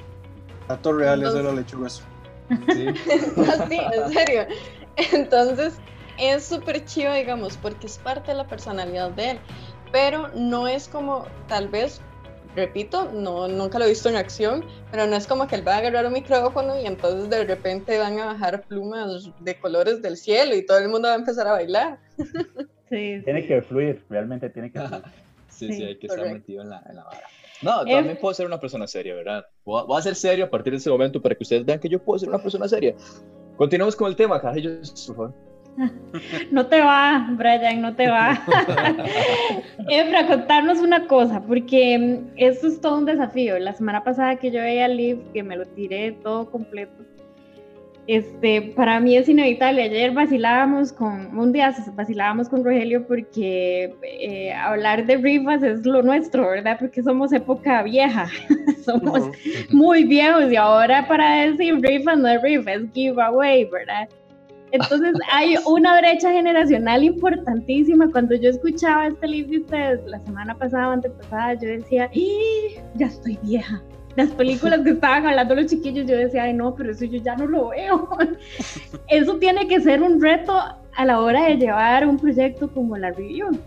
[0.69, 2.03] Datos reales de los lechugas.
[2.49, 2.87] Sí.
[3.69, 4.47] sí, en serio.
[5.13, 5.75] Entonces,
[6.19, 9.39] es súper chido, digamos, porque es parte de la personalidad de él.
[9.93, 12.01] Pero no es como, tal vez,
[12.57, 15.75] repito, no, nunca lo he visto en acción, pero no es como que él va
[15.75, 20.17] a agarrar un micrófono y entonces de repente van a bajar plumas de colores del
[20.17, 21.99] cielo y todo el mundo va a empezar a bailar.
[22.89, 25.03] Sí, tiene que fluir, realmente tiene que fluir.
[25.49, 27.27] Sí, sí, hay que estar metido en la, en la vara.
[27.63, 29.47] No, también puedo ser una persona seria, ¿verdad?
[29.65, 32.03] Voy a, ser serio a partir de ese momento para que ustedes vean que yo
[32.03, 32.95] puedo ser una persona seria.
[33.57, 35.35] Continuamos con el tema, Carlos, por favor.
[36.51, 38.33] No te va, Brian, no te va.
[39.89, 43.59] Efra, contarnos una cosa, porque mm, esto es todo un desafío.
[43.59, 47.05] La semana pasada que yo veía live, que me lo tiré todo completo,
[48.07, 49.83] este, para mí es inevitable.
[49.83, 56.03] Ayer vacilábamos con, un día vacilábamos con Rogelio porque eh, hablar de rifas es lo
[56.03, 56.77] nuestro, ¿verdad?
[56.79, 58.29] Porque somos época vieja,
[58.85, 59.31] somos
[59.71, 64.09] muy viejos y ahora para decir rifas no es rifa, es giveaway, ¿verdad?
[64.73, 68.11] Entonces hay una brecha generacional importantísima.
[68.11, 72.11] Cuando yo escuchaba este libro de ustedes la semana pasada o antepasada, yo decía,
[72.97, 73.83] ya estoy vieja
[74.17, 77.37] las películas que estaban hablando los chiquillos, yo decía, ay no, pero eso yo ya
[77.37, 78.09] no lo veo.
[79.09, 80.57] eso tiene que ser un reto
[80.97, 83.59] a la hora de llevar un proyecto como la review.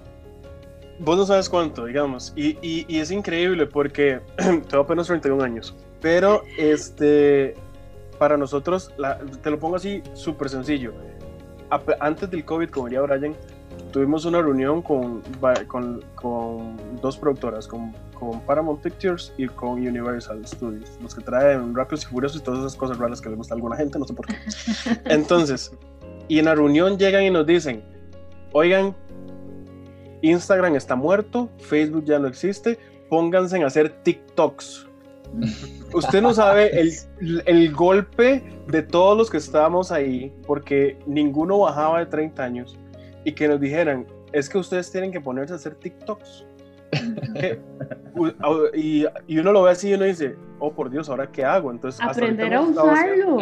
[0.99, 6.41] Vos no sabes cuánto, digamos, y, y, es increíble porque tengo apenas 31 años, pero
[6.57, 7.53] este,
[8.17, 8.91] para nosotros,
[9.43, 10.93] te lo pongo así súper sencillo.
[11.99, 13.35] Antes del COVID, como diría Brian,
[13.91, 15.21] tuvimos una reunión con,
[15.67, 21.75] con, con dos productoras, con con Paramount Pictures y con Universal Studios, los que traen
[21.75, 24.05] Rápidos y Furiosos y todas esas cosas raras que le gusta a alguna gente, no
[24.05, 24.35] sé por qué.
[25.05, 25.71] Entonces,
[26.27, 27.83] y en la reunión llegan y nos dicen,
[28.53, 28.95] oigan,
[30.21, 34.87] Instagram está muerto, Facebook ya no existe, pónganse en hacer TikToks.
[35.93, 36.93] Usted no sabe el,
[37.45, 42.77] el, golpe de todos los que estábamos ahí, porque ninguno bajaba de 30 años,
[43.27, 46.45] y que nos dijeran, es que ustedes tienen que ponerse a hacer TikToks.
[48.73, 51.69] y, y, uno lo ve así y uno dice, oh por Dios, ¿ahora qué hago?
[51.69, 53.39] Entonces, aprender a usarlo.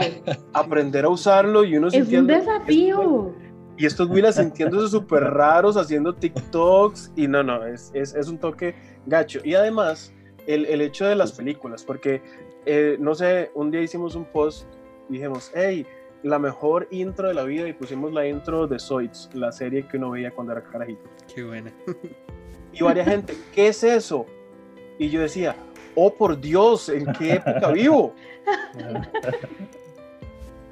[0.54, 3.36] aprender a usarlo y uno Es un desafío.
[3.78, 8.40] y estos Willas sintiéndose súper raros haciendo TikToks y no, no, es, es, es un
[8.40, 8.74] toque
[9.06, 9.40] gacho.
[9.44, 10.12] Y además,
[10.48, 12.24] el, el hecho de las películas, porque,
[12.66, 14.66] eh, no sé, un día hicimos un post,
[15.10, 15.86] dijimos, hey,
[16.26, 19.98] la mejor intro de la vida y pusimos la intro de Zoids, la serie que
[19.98, 21.08] uno veía cuando era carajito.
[21.34, 21.72] Qué buena.
[22.74, 24.26] Y varias gente, ¿qué es eso?
[24.98, 25.56] Y yo decía,
[25.94, 28.16] oh por Dios, ¿en qué época vivo?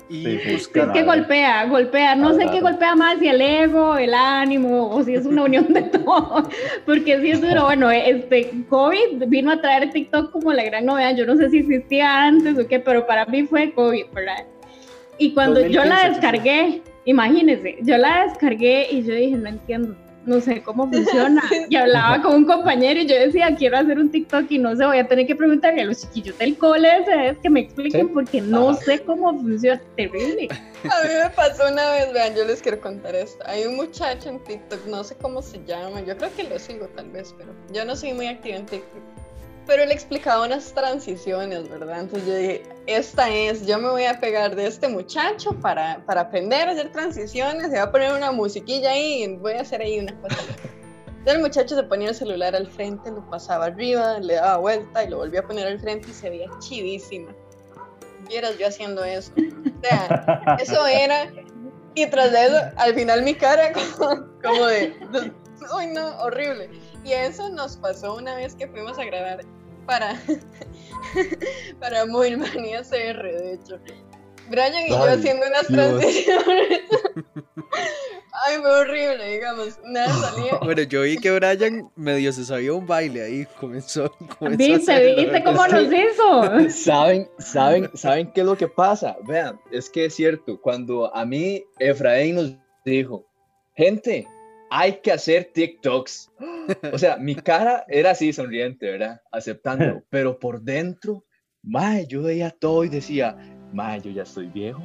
[0.10, 2.16] Y Es que golpea, golpea.
[2.16, 5.72] No sé qué golpea más, si el ego, el ánimo, o si es una unión
[5.72, 6.50] de todo.
[6.86, 7.66] Porque si es duro.
[7.66, 11.16] Bueno, este COVID vino a traer TikTok como la gran novedad.
[11.16, 14.46] Yo no sé si existía antes o qué, pero para mí fue COVID, ¿verdad?
[15.18, 19.96] Y cuando yo la descargué, imagínense, yo la descargué y yo dije, no entiendo
[20.26, 21.42] no sé cómo funciona.
[21.70, 24.86] Y hablaba con un compañero y yo decía, quiero hacer un TikTok y no sé,
[24.86, 26.90] voy a tener que preguntarle a los chiquillos del cole
[27.28, 29.82] es que me expliquen porque no sé cómo funciona.
[29.96, 30.50] Terrible.
[30.84, 33.44] A mí me pasó una vez, vean, yo les quiero contar esto.
[33.48, 36.88] Hay un muchacho en TikTok, no sé cómo se llama, yo creo que lo sigo
[36.88, 39.23] tal vez, pero yo no soy muy activa en TikTok
[39.66, 42.02] pero él explicaba unas transiciones, ¿verdad?
[42.02, 46.22] Entonces yo dije, esta es, yo me voy a pegar de este muchacho para, para
[46.22, 49.82] aprender a hacer transiciones, se va a poner una musiquilla ahí y voy a hacer
[49.82, 50.38] ahí una cosa.
[51.08, 55.04] Entonces el muchacho se ponía el celular al frente, lo pasaba arriba, le daba vuelta
[55.06, 57.34] y lo volvía a poner al frente y se veía chivísima.
[58.28, 59.32] Vieras yo haciendo eso.
[59.38, 61.32] O sea, eso era...
[61.96, 64.94] Y tras de eso, al final mi cara como, como de...
[65.76, 66.70] Uy, no, horrible.
[67.04, 69.42] Y eso nos pasó una vez que fuimos a grabar
[69.86, 70.20] para,
[71.80, 73.80] para Manía CR, de hecho.
[74.50, 76.82] Brian y yo haciendo unas transiciones.
[78.46, 79.80] Ay, fue horrible, digamos.
[79.86, 80.60] Nada salía.
[80.62, 83.48] Bueno, yo vi que Brian medio se sabía un baile ahí.
[83.60, 84.12] Comenzó.
[84.40, 86.70] comenzó ¿Viste, ¿viste cómo nos hizo?
[86.70, 89.16] ¿Saben, saben, ¿Saben qué es lo que pasa?
[89.26, 90.60] Vean, es que es cierto.
[90.60, 93.26] Cuando a mí Efraín nos dijo,
[93.76, 94.28] gente,
[94.70, 96.32] hay que hacer TikToks.
[96.92, 99.22] O sea, mi cara era así sonriente, ¿verdad?
[99.32, 101.24] Aceptando, pero por dentro,
[101.62, 103.38] mae, yo veía todo y decía,
[103.72, 104.82] mae, yo ya estoy viejo,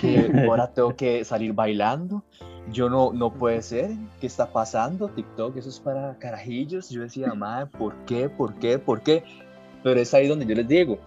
[0.00, 2.24] que ahora tengo que salir bailando,
[2.72, 5.08] yo no, no puede ser, ¿qué está pasando?
[5.08, 6.90] TikTok, eso es para carajillos.
[6.90, 8.28] Yo decía, mae, ¿por qué?
[8.28, 8.78] ¿Por qué?
[8.78, 9.22] ¿Por qué?
[9.82, 10.98] Pero es ahí donde yo les digo,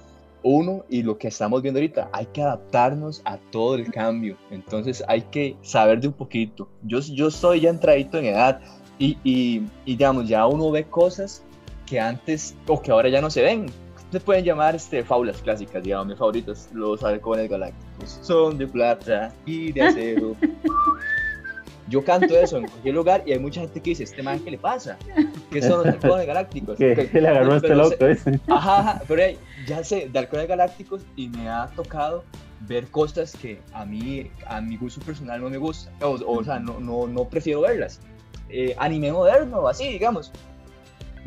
[0.44, 4.38] uno y lo que estamos viendo ahorita, hay que adaptarnos a todo el cambio.
[4.52, 6.70] Entonces hay que saber de un poquito.
[6.84, 8.62] Yo, yo estoy ya entradito en edad
[8.98, 11.44] y, y, digamos, ya uno ve cosas
[11.86, 13.66] que antes o que ahora ya no se ven.
[14.12, 18.20] Se pueden llamar este, fábulas clásicas, digamos, mis favoritos, los halcones galácticos.
[18.24, 20.36] Son de plata y de acero.
[21.90, 24.52] Yo canto eso en cualquier lugar y hay mucha gente que dice, ¿este man qué
[24.52, 24.98] le pasa?
[25.52, 26.78] ¿Qué son los halcones galácticos?
[26.78, 28.40] ¿Qué, le agarró este loco ese?
[28.48, 29.24] Ajá, pero
[29.66, 32.24] ya sé, de halcones galácticos y me ha tocado
[32.62, 35.92] ver cosas que a mí, a mi gusto personal no me gusta.
[36.02, 38.00] O, o, sea, no, no, no prefiero verlas.
[38.50, 40.32] Eh, anime moderno, así, digamos.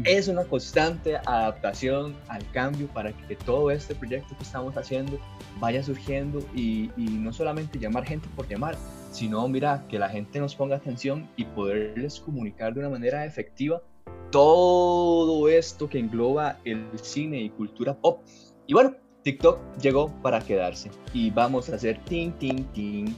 [0.05, 5.19] Es una constante adaptación al cambio para que todo este proyecto que estamos haciendo
[5.61, 8.77] vaya surgiendo y, y no solamente llamar gente por llamar,
[9.13, 13.83] sino mira, que la gente nos ponga atención y poderles comunicar de una manera efectiva
[14.31, 18.23] todo esto que engloba el cine y cultura pop.
[18.67, 23.15] Y bueno, TikTok llegó para quedarse y vamos a hacer ting, ting, ting.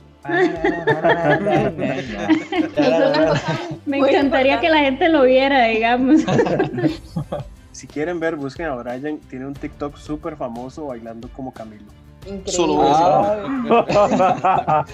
[3.86, 6.22] Me encantaría que la gente lo viera, digamos.
[7.74, 9.18] Si quieren ver, busquen a Brian.
[9.28, 11.86] Tiene un TikTok súper famoso bailando como Camilo.
[12.24, 12.52] Increíble.
[12.52, 12.78] Solo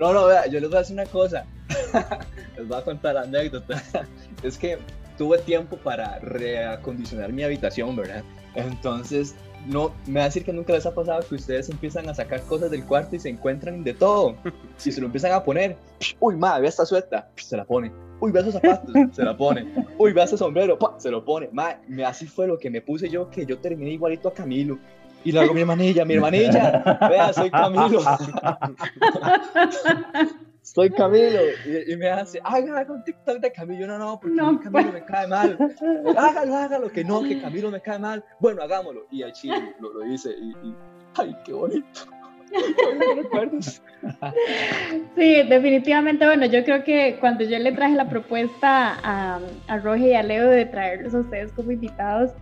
[0.00, 1.44] No, no, vea, yo les voy a decir una cosa.
[2.56, 3.82] les voy a contar la anécdota.
[4.42, 4.78] es que
[5.18, 8.24] tuve tiempo para reacondicionar mi habitación, ¿verdad?
[8.54, 9.34] Entonces,
[9.66, 12.40] no, me va a decir que nunca les ha pasado que ustedes empiezan a sacar
[12.44, 14.36] cosas del cuarto y se encuentran de todo.
[14.82, 15.76] Y se lo empiezan a poner.
[16.18, 17.28] Uy, madre, ve esta sueta.
[17.36, 17.92] Se la pone.
[18.20, 18.94] Uy, ve esos zapatos.
[19.12, 19.70] Se la pone.
[19.98, 20.78] Uy, ve ese sombrero.
[20.96, 21.50] Se lo pone.
[21.52, 24.78] Madre, así fue lo que me puse yo, que yo terminé igualito a Camilo.
[25.24, 28.00] Y luego mi hermanilla, mi hermanilla, vea, soy Camilo.
[30.62, 31.40] soy Camilo.
[31.88, 33.86] Y, me hace, haga, un TikTok de Camilo.
[33.86, 35.58] No, no, porque no, Camilo me cae mal.
[36.16, 38.24] Hágalo, hágalo, que no, que Camilo me cae mal.
[38.38, 39.06] Bueno, hagámoslo.
[39.10, 40.30] Y el chile lo, lo hice.
[40.30, 40.54] Y,
[41.16, 42.00] ay, qué bonito.
[45.14, 50.08] Sí, definitivamente, bueno, yo creo que cuando yo le traje la propuesta a, a Roge
[50.08, 52.32] y a Leo de traerlos a ustedes como invitados,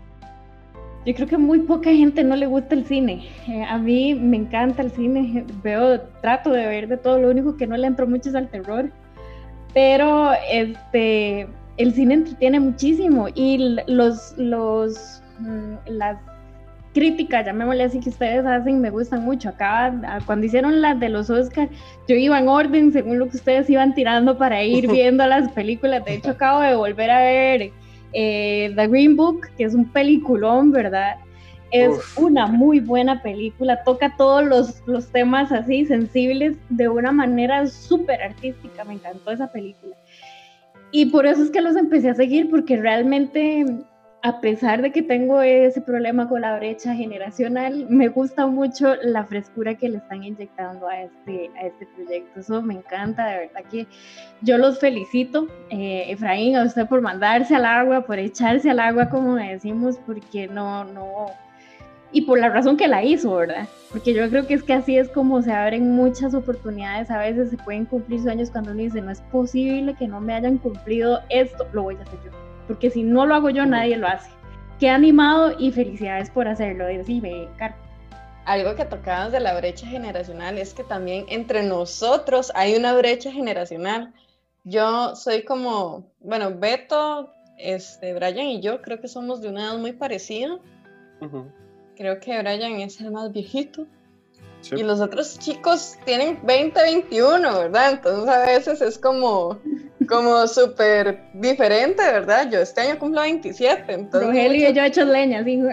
[1.09, 3.25] yo creo que muy poca gente no le gusta el cine.
[3.49, 7.57] Eh, a mí me encanta el cine, veo, trato de ver de todo, lo único
[7.57, 8.91] que no le entro mucho es al terror.
[9.73, 11.49] Pero este,
[11.79, 16.19] el cine entretiene muchísimo y los, los, mm, las
[16.93, 19.49] críticas, llamémosle así, que ustedes hacen, me gustan mucho.
[19.49, 21.71] Acá, cuando hicieron las de los Oscars,
[22.07, 26.05] yo iba en orden según lo que ustedes iban tirando para ir viendo las películas.
[26.05, 27.73] De hecho, acabo de volver a ver
[28.13, 31.17] eh, The Green Book, que es un peliculón, ¿verdad?
[31.71, 37.67] Es una muy buena película, toca todos los, los temas así sensibles de una manera
[37.67, 39.95] súper artística, me encantó esa película.
[40.91, 43.67] Y por eso es que los empecé a seguir, porque realmente
[44.23, 49.25] a pesar de que tengo ese problema con la brecha generacional, me gusta mucho la
[49.25, 52.41] frescura que le están inyectando a este, a este proyecto.
[52.41, 53.87] Eso me encanta, de verdad que
[54.43, 59.09] yo los felicito, eh, Efraín, a usted por mandarse al agua, por echarse al agua,
[59.09, 61.27] como decimos, porque no, no,
[62.11, 63.69] y por la razón que la hizo, ¿verdad?
[63.93, 67.51] Porque yo creo que es que así es como se abren muchas oportunidades, a veces
[67.51, 71.21] se pueden cumplir sueños cuando uno dice, no es posible que no me hayan cumplido
[71.29, 72.38] esto, lo voy a hacer yo
[72.69, 74.31] porque si no lo hago yo, nadie lo hace.
[74.79, 76.87] Qué animado y felicidades por hacerlo.
[76.87, 77.75] Decime, Caro.
[78.45, 83.33] Algo que tocabas de la brecha generacional es que también entre nosotros hay una brecha
[83.33, 84.14] generacional.
[84.64, 89.79] Yo soy como, bueno, Beto, este, Brian y yo creo que somos de una edad
[89.79, 90.59] muy parecida.
[91.97, 93.87] Creo que Brian es el más viejito.
[94.73, 97.93] Y los otros chicos tienen 20, 21, ¿verdad?
[97.93, 99.59] Entonces a veces es como,
[100.09, 102.51] como súper diferente, ¿verdad?
[102.51, 104.29] Yo este año cumplo 27, entonces...
[104.29, 105.57] Rogelio y yo he hecho leña, sí.
[105.57, 105.73] no,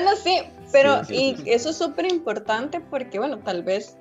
[0.00, 3.96] no, sí, pero y eso es súper importante porque, bueno, tal vez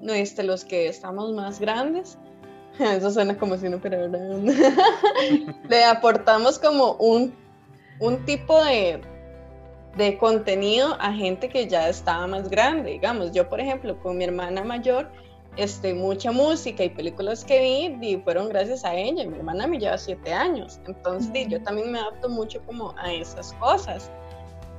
[0.00, 2.18] no, este, los que estamos más grandes,
[2.78, 4.08] eso suena como si no, pero
[5.68, 7.34] le aportamos como un,
[7.98, 9.00] un tipo de,
[9.96, 13.32] de contenido a gente que ya estaba más grande, digamos.
[13.32, 15.10] Yo, por ejemplo, con mi hermana mayor,
[15.56, 19.26] este, mucha música y películas que vi y fueron gracias a ella.
[19.26, 23.52] Mi hermana me lleva siete años, entonces yo también me adapto mucho como a esas
[23.54, 24.10] cosas.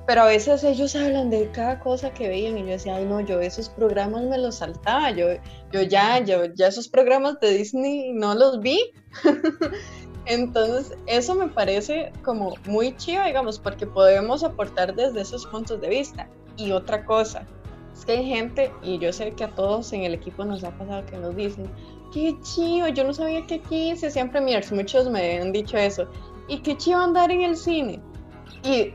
[0.07, 3.21] Pero a veces ellos hablan de cada cosa que veían y yo decía, ay no,
[3.21, 5.27] yo esos programas me los saltaba, yo,
[5.71, 8.91] yo ya, yo ya esos programas de Disney no los vi.
[10.25, 15.89] Entonces, eso me parece como muy chido, digamos, porque podemos aportar desde esos puntos de
[15.89, 16.27] vista.
[16.57, 17.45] Y otra cosa,
[18.05, 21.05] que hay gente, y yo sé que a todos en el equipo nos ha pasado
[21.05, 21.69] que nos dicen,
[22.13, 26.07] qué chido, yo no sabía que aquí se hacían premiers, muchos me han dicho eso,
[26.47, 27.99] y qué chido andar en el cine.
[28.63, 28.93] Y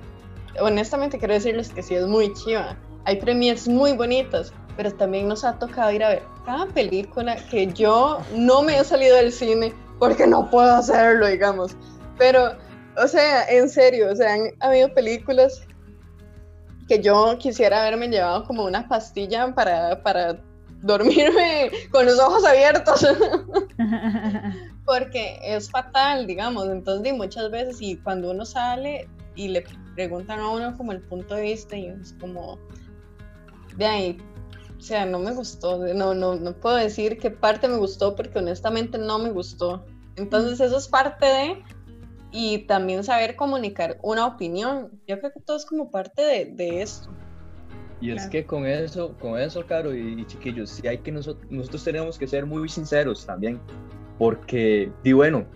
[0.61, 2.77] honestamente quiero decirles que sí es muy chiva.
[3.05, 7.67] Hay premiers muy bonitos, pero también nos ha tocado ir a ver cada película que
[7.69, 11.77] yo no me he salido del cine porque no puedo hacerlo, digamos.
[12.19, 12.53] Pero,
[12.97, 15.66] o sea, en serio, o sea, han habido películas
[16.89, 20.41] que yo quisiera haberme llevado como una pastilla para, para
[20.83, 23.07] dormirme con los ojos abiertos.
[24.87, 26.69] porque es fatal, digamos.
[26.69, 29.65] Entonces, muchas veces, y cuando uno sale y le
[29.95, 32.59] preguntan a uno como el punto de vista, y es como,
[33.77, 34.19] de ahí,
[34.79, 38.39] o sea, no me gustó, no, no, no puedo decir qué parte me gustó porque
[38.39, 39.85] honestamente no me gustó.
[40.17, 41.63] Entonces eso es parte de,
[42.33, 44.91] y también saber comunicar una opinión.
[45.07, 47.09] Yo creo que todo es como parte de, de esto.
[48.01, 51.83] Y es que con eso, con eso, Caro y, chiquillos, sí hay que nosotros, nosotros
[51.83, 53.59] tenemos que ser muy sinceros también,
[54.19, 55.47] porque, y bueno,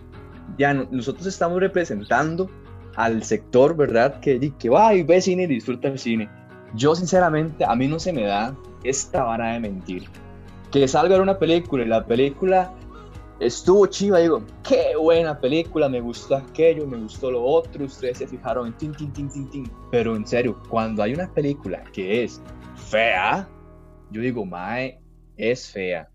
[0.57, 2.49] ya nosotros estamos representando
[2.95, 4.19] al sector, ¿verdad?
[4.19, 6.29] Que, que va y ve cine y disfruta el cine.
[6.73, 10.05] Yo, sinceramente, a mí no se me da esta vara de mentir.
[10.71, 12.73] Que salga una película y la película
[13.41, 18.27] estuvo chiva, digo, qué buena película, me gustó aquello, me gustó lo otro, ustedes se
[18.27, 19.71] fijaron en tin, tin, tin, tin, tin.
[19.89, 22.41] Pero en serio, cuando hay una película que es
[22.75, 23.47] fea,
[24.11, 24.99] yo digo, mae,
[25.37, 26.07] es fea.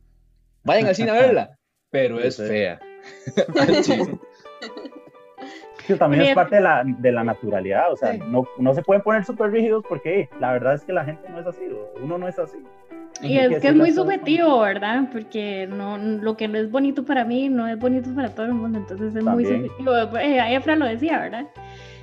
[0.64, 1.58] Vayan al cine a verla,
[1.90, 2.78] pero es fea.
[5.98, 9.24] también es parte de la, de la naturalidad, o sea, no, no se pueden poner
[9.24, 11.62] súper rígidos porque la verdad es que la gente no es así,
[12.00, 12.58] uno no es así.
[13.22, 15.08] Y es que es muy subjetivo, ¿verdad?
[15.10, 18.54] Porque no, lo que no es bonito para mí no es bonito para todo el
[18.54, 19.92] mundo, entonces es muy subjetivo.
[20.18, 21.46] Eh, Efra lo decía, ¿verdad?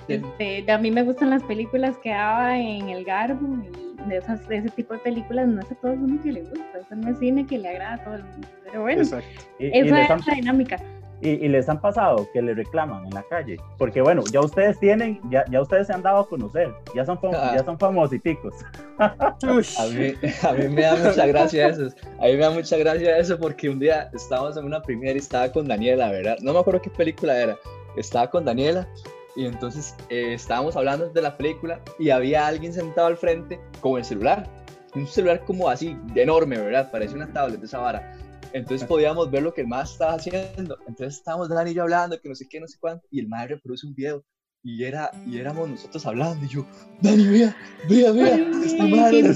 [0.08, 4.42] Este, a mí me gustan las películas que daba en el Garbo y de, esas,
[4.50, 7.10] ese tipo de películas no es a todo el mundo que le gusta, eso no
[7.10, 8.48] es cine que le agrada a todo el mundo.
[8.66, 9.20] Pero bueno, esa
[9.60, 10.78] es la dinámica.
[11.24, 13.58] Y, les han pasado que le reclaman en la calle.
[13.78, 17.18] Porque bueno, ya ustedes tienen, ya, ya ustedes se han dado a conocer, ya son,
[17.34, 17.54] ah.
[17.56, 18.54] ya son famositicos.
[19.00, 20.14] a, mí,
[20.44, 21.88] a mí me da mucha gracia eso.
[22.20, 25.18] A mí me da mucha gracia eso porque un día estábamos en una primera y
[25.20, 26.38] estaba con Daniela, ¿verdad?
[26.42, 27.58] No me acuerdo qué película era.
[27.96, 28.88] Estaba con Daniela
[29.36, 33.98] y entonces eh, estábamos hablando de la película y había alguien sentado al frente con
[33.98, 34.48] el celular.
[34.96, 36.92] Un celular como así, enorme, ¿verdad?
[36.92, 38.16] Parece una tablet de esa vara.
[38.54, 40.78] Entonces podíamos ver lo que el más estaba haciendo.
[40.88, 43.28] Entonces estábamos Dani y yo hablando, que no sé qué, no sé cuánto, y el
[43.28, 44.24] más reproduce un video.
[44.66, 46.66] Y, era, y éramos nosotros hablando, y yo,
[47.02, 47.54] Dani, vea,
[47.90, 49.28] vea, vea, este madre ¡Qué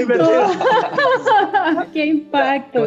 [0.00, 0.30] impacto!
[1.92, 2.86] ¡Qué impacto!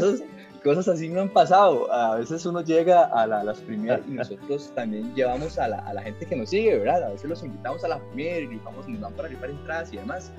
[0.64, 1.92] cosas así me han pasado.
[1.92, 6.02] A veces uno llega a las primeras y nosotros también llevamos a la, a la,
[6.04, 7.04] gente que nos sigue, ¿verdad?
[7.04, 9.98] A veces los invitamos a la primera y vamos, nos dan para rifar entradas y
[9.98, 10.32] demás.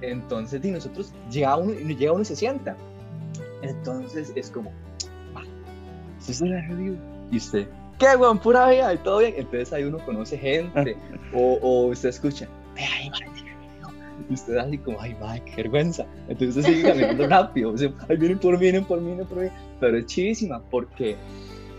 [0.00, 2.76] Entonces, y nosotros llega uno, llega uno y se sienta.
[3.62, 4.72] Entonces es como,
[6.28, 6.96] ¿es la review?
[7.30, 7.68] Y usted,
[7.98, 8.38] ¿qué, weón?
[8.38, 9.34] Pura vida y todo bien.
[9.36, 10.96] Entonces ahí uno conoce gente
[11.34, 13.10] o, o usted escucha, ve ahí,
[14.28, 16.06] y usted así como, ay, madre, qué vergüenza.
[16.28, 17.72] Entonces usted sigue caminando rápido.
[17.72, 19.48] O sea, ay, vienen por mí, vienen por mí, vienen por mí.
[19.80, 21.16] Pero es chivísima porque,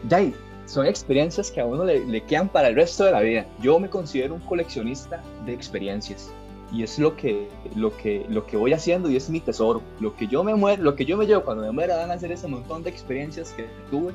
[0.07, 0.21] ya,
[0.65, 3.45] son experiencias que a uno le, le, quedan para el resto de la vida.
[3.61, 6.31] Yo me considero un coleccionista de experiencias
[6.73, 9.81] y es lo que, lo que, lo que voy haciendo y es mi tesoro.
[9.99, 12.17] Lo que yo me muero, lo que yo me llevo cuando me muera van a
[12.17, 14.13] ser ese montón de experiencias que tuve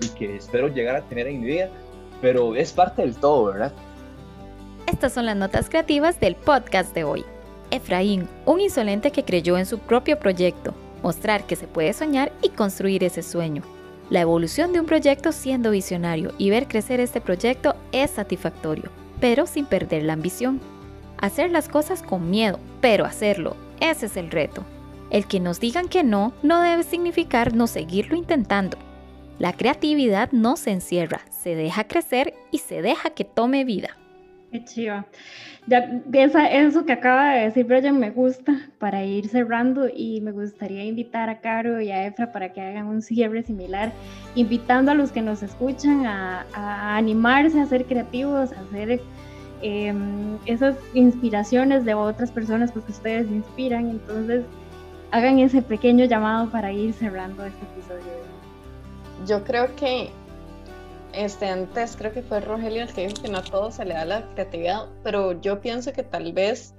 [0.00, 1.70] y que espero llegar a tener en mi vida,
[2.20, 3.72] pero es parte del todo, ¿verdad?
[4.86, 7.24] Estas son las notas creativas del podcast de hoy.
[7.70, 12.48] Efraín, un insolente que creyó en su propio proyecto, mostrar que se puede soñar y
[12.48, 13.62] construir ese sueño.
[14.10, 18.90] La evolución de un proyecto siendo visionario y ver crecer este proyecto es satisfactorio,
[19.20, 20.60] pero sin perder la ambición.
[21.20, 24.64] Hacer las cosas con miedo, pero hacerlo, ese es el reto.
[25.10, 28.78] El que nos digan que no no debe significar no seguirlo intentando.
[29.38, 33.96] La creatividad no se encierra, se deja crecer y se deja que tome vida.
[34.50, 35.06] Qué chiva.
[35.66, 36.02] Ya,
[36.50, 41.28] eso que acaba de decir Brian me gusta para ir cerrando y me gustaría invitar
[41.28, 43.92] a Caro y a Efra para que hagan un cierre similar,
[44.34, 49.00] invitando a los que nos escuchan a, animarse a ser creativos, a hacer
[49.62, 53.90] em, esas inspiraciones de otras personas porque ustedes inspiran.
[53.90, 54.44] Entonces,
[55.10, 58.12] hagan ese pequeño llamado para ir cerrando este episodio.
[59.26, 60.10] Yo creo que
[61.12, 63.94] este, antes creo que fue Rogelio el que dijo que no a todos se le
[63.94, 66.74] da la creatividad, pero yo pienso que tal vez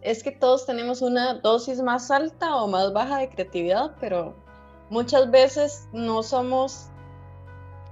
[0.00, 4.34] es que todos tenemos una dosis más alta o más baja de creatividad, pero
[4.90, 6.88] muchas veces no somos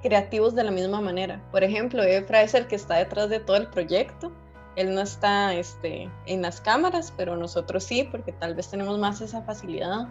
[0.03, 1.43] creativos de la misma manera.
[1.51, 4.33] Por ejemplo, Efra es el que está detrás de todo el proyecto.
[4.77, 9.21] Él no está este, en las cámaras, pero nosotros sí, porque tal vez tenemos más
[9.21, 10.09] esa facilidad.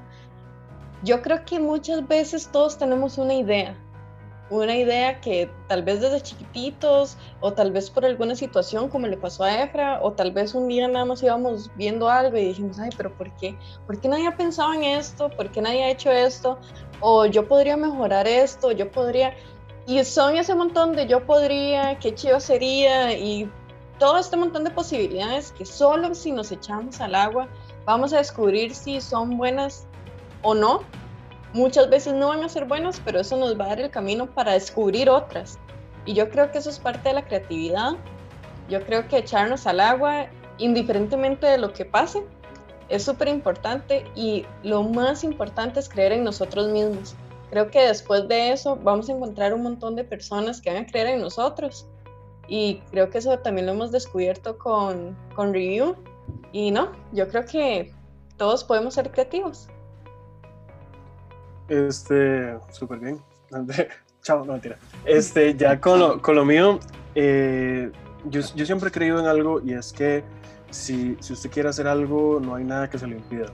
[1.04, 3.76] Yo creo que muchas veces todos tenemos una idea,
[4.52, 9.16] una idea que tal vez desde chiquititos o tal vez por alguna situación como le
[9.16, 12.78] pasó a Efra o tal vez un día nada más íbamos viendo algo y dijimos,
[12.78, 13.58] ay, pero ¿por qué?
[13.88, 15.30] ¿Por qué nadie ha pensado en esto?
[15.30, 16.60] ¿Por qué nadie ha hecho esto?
[17.00, 19.34] O yo podría mejorar esto, yo podría...
[19.88, 23.50] Y son ese montón de yo podría, qué chido sería y
[24.00, 27.48] todo este montón de posibilidades que solo si nos echamos al agua
[27.86, 29.86] vamos a descubrir si son buenas
[30.42, 30.82] o no
[31.54, 34.28] muchas veces no van a ser buenas, pero eso nos va a dar el camino
[34.28, 35.60] para descubrir otras.
[36.06, 37.94] Y yo creo que eso es parte de la creatividad.
[38.70, 40.28] Yo creo que echarnos al agua,
[40.58, 42.24] indiferentemente de lo que pase,
[42.90, 47.16] es súper importante y lo más importante es creer en nosotros mismos.
[47.52, 50.88] Creo que después de eso vamos a encontrar un montón de personas que van a
[50.88, 51.86] creer en nosotros.
[52.48, 55.96] Y creo que eso también lo hemos descubierto con, con Review.
[56.54, 57.94] Y no, yo creo que
[58.38, 59.68] todos podemos ser creativos.
[61.68, 63.22] Este, súper bien.
[64.24, 64.78] Chao, no mentira.
[65.04, 66.80] Este, ya con lo, con lo mío,
[67.16, 67.92] eh,
[68.26, 70.24] yo, yo, siempre he creído en algo y es que
[70.70, 73.48] si, si, usted quiere hacer algo, no hay nada que se le impida.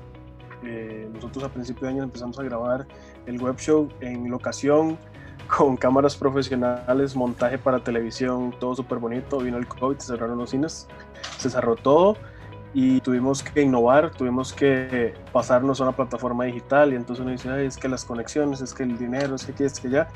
[0.63, 2.87] Eh, nosotros a principio de año empezamos a grabar
[3.25, 4.97] el web show en locación,
[5.57, 9.39] con cámaras profesionales, montaje para televisión, todo súper bonito.
[9.39, 10.87] Vino el COVID, cerraron los cines,
[11.37, 12.17] se cerró todo
[12.73, 17.65] y tuvimos que innovar, tuvimos que pasarnos a una plataforma digital y entonces uno dice,
[17.65, 20.07] es que las conexiones, es que el dinero, es que es que ya,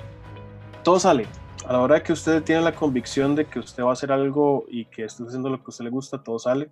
[0.84, 1.28] todo sale.
[1.66, 4.66] A la hora que usted tiene la convicción de que usted va a hacer algo
[4.68, 6.70] y que está haciendo lo que a usted le gusta, todo sale.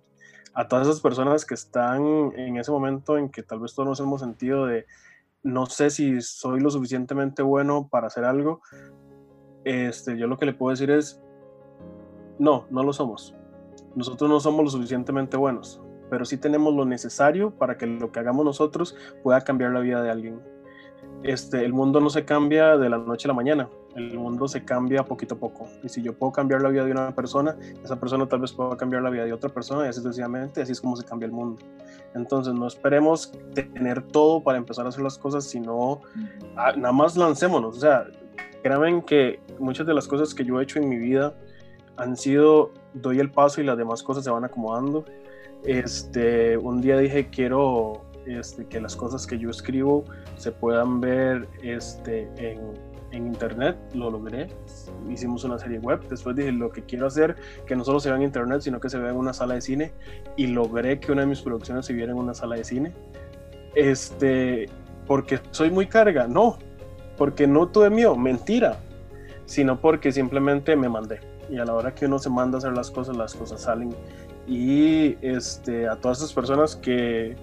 [0.54, 4.00] A todas esas personas que están en ese momento en que tal vez todos nos
[4.00, 4.86] hemos sentido de
[5.42, 8.60] no sé si soy lo suficientemente bueno para hacer algo,
[9.64, 11.22] este, yo lo que le puedo decir es,
[12.38, 13.34] no, no lo somos
[13.94, 18.20] nosotros no somos lo suficientemente buenos, pero sí tenemos lo necesario para que lo que
[18.20, 20.40] hagamos nosotros pueda cambiar la vida de alguien.
[21.22, 24.64] Este, el mundo no se cambia de la noche a la mañana, el mundo se
[24.64, 25.68] cambia poquito a poco.
[25.82, 28.76] Y si yo puedo cambiar la vida de una persona, esa persona tal vez pueda
[28.76, 31.32] cambiar la vida de otra persona y así sucesivamente, así es como se cambia el
[31.32, 31.62] mundo.
[32.14, 36.00] Entonces no esperemos tener todo para empezar a hacer las cosas, sino
[36.56, 37.76] ah, nada más lancémonos.
[37.76, 38.06] O sea,
[38.62, 41.34] créanme que muchas de las cosas que yo he hecho en mi vida
[41.96, 45.04] han sido doy el paso y las demás cosas se van acomodando.
[45.64, 50.04] Este, un día dije, quiero este, que las cosas que yo escribo
[50.36, 52.58] se puedan ver este, en,
[53.12, 54.48] en, internet, lo logré.
[55.08, 56.00] Hicimos una serie web.
[56.08, 57.36] Después dije, lo que quiero hacer,
[57.66, 59.60] que no solo se vea en internet, sino que se vea en una sala de
[59.60, 59.92] cine.
[60.36, 62.92] Y logré que una de mis producciones se viera en una sala de cine.
[63.74, 64.68] Este,
[65.06, 66.58] porque soy muy carga, no.
[67.16, 68.78] porque no tuve miedo, mentira,
[69.44, 71.20] sino porque simplemente me mandé.
[71.50, 73.94] Y a la hora que uno se manda a hacer las cosas, las cosas salen.
[74.46, 77.36] Y este, a todas esas personas que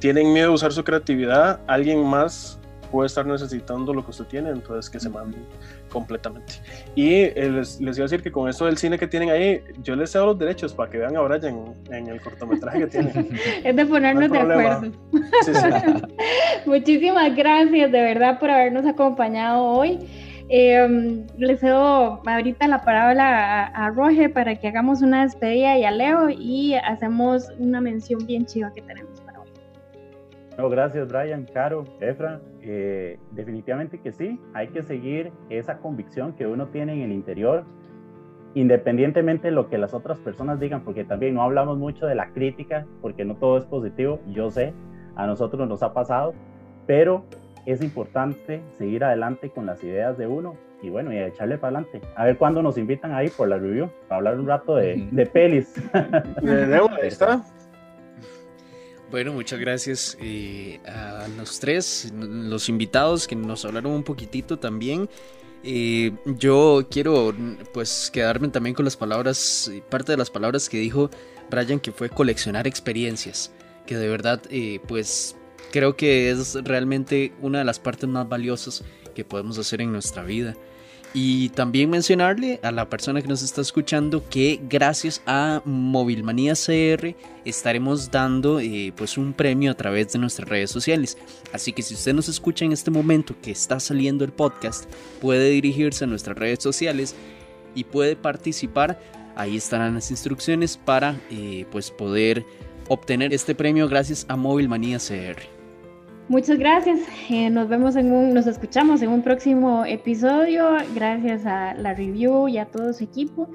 [0.00, 2.59] tienen miedo de usar su creatividad, alguien más
[2.90, 5.42] puede estar necesitando lo que usted tiene, entonces que se manden
[5.90, 6.54] completamente.
[6.94, 9.62] Y eh, les, les, iba a decir que con eso del cine que tienen ahí,
[9.82, 13.28] yo les cedo los derechos para que vean a Brian en, el cortometraje que tienen.
[13.64, 14.92] es de ponernos de acuerdo.
[16.66, 19.98] Muchísimas gracias de verdad por habernos acompañado hoy.
[20.52, 25.84] Eh, les cedo ahorita la palabra a, a Roger para que hagamos una despedida y
[25.84, 29.09] a Leo y hacemos una mención bien chiva que tenemos
[30.68, 32.40] gracias Brian, Caro, Efra.
[32.62, 37.64] Eh, definitivamente que sí, hay que seguir esa convicción que uno tiene en el interior,
[38.54, 42.30] independientemente de lo que las otras personas digan, porque también no hablamos mucho de la
[42.32, 44.74] crítica, porque no todo es positivo, yo sé,
[45.16, 46.34] a nosotros nos ha pasado,
[46.86, 47.24] pero
[47.66, 52.00] es importante seguir adelante con las ideas de uno y bueno, y echarle para adelante.
[52.16, 55.26] A ver cuándo nos invitan ahí por la review, para hablar un rato de, de
[55.26, 55.74] pelis.
[56.42, 57.42] De, ahí está.
[59.10, 65.08] Bueno, muchas gracias eh, a los tres, los invitados que nos hablaron un poquitito también.
[65.64, 67.34] Eh, yo quiero
[67.74, 71.10] pues quedarme también con las palabras, parte de las palabras que dijo
[71.50, 73.52] Brian, que fue coleccionar experiencias,
[73.84, 75.34] que de verdad eh, pues
[75.72, 80.22] creo que es realmente una de las partes más valiosas que podemos hacer en nuestra
[80.22, 80.54] vida.
[81.12, 87.16] Y también mencionarle a la persona que nos está escuchando que gracias a Movilmanía CR
[87.44, 91.18] estaremos dando eh, pues un premio a través de nuestras redes sociales.
[91.52, 94.84] Así que si usted nos escucha en este momento que está saliendo el podcast,
[95.20, 97.16] puede dirigirse a nuestras redes sociales
[97.74, 99.00] y puede participar.
[99.34, 102.44] Ahí estarán las instrucciones para eh, pues poder
[102.88, 105.59] obtener este premio gracias a Movilmanía CR.
[106.30, 107.00] Muchas gracias.
[107.28, 110.76] Eh, nos vemos en un, nos escuchamos en un próximo episodio.
[110.94, 113.48] Gracias a la review y a todo su equipo.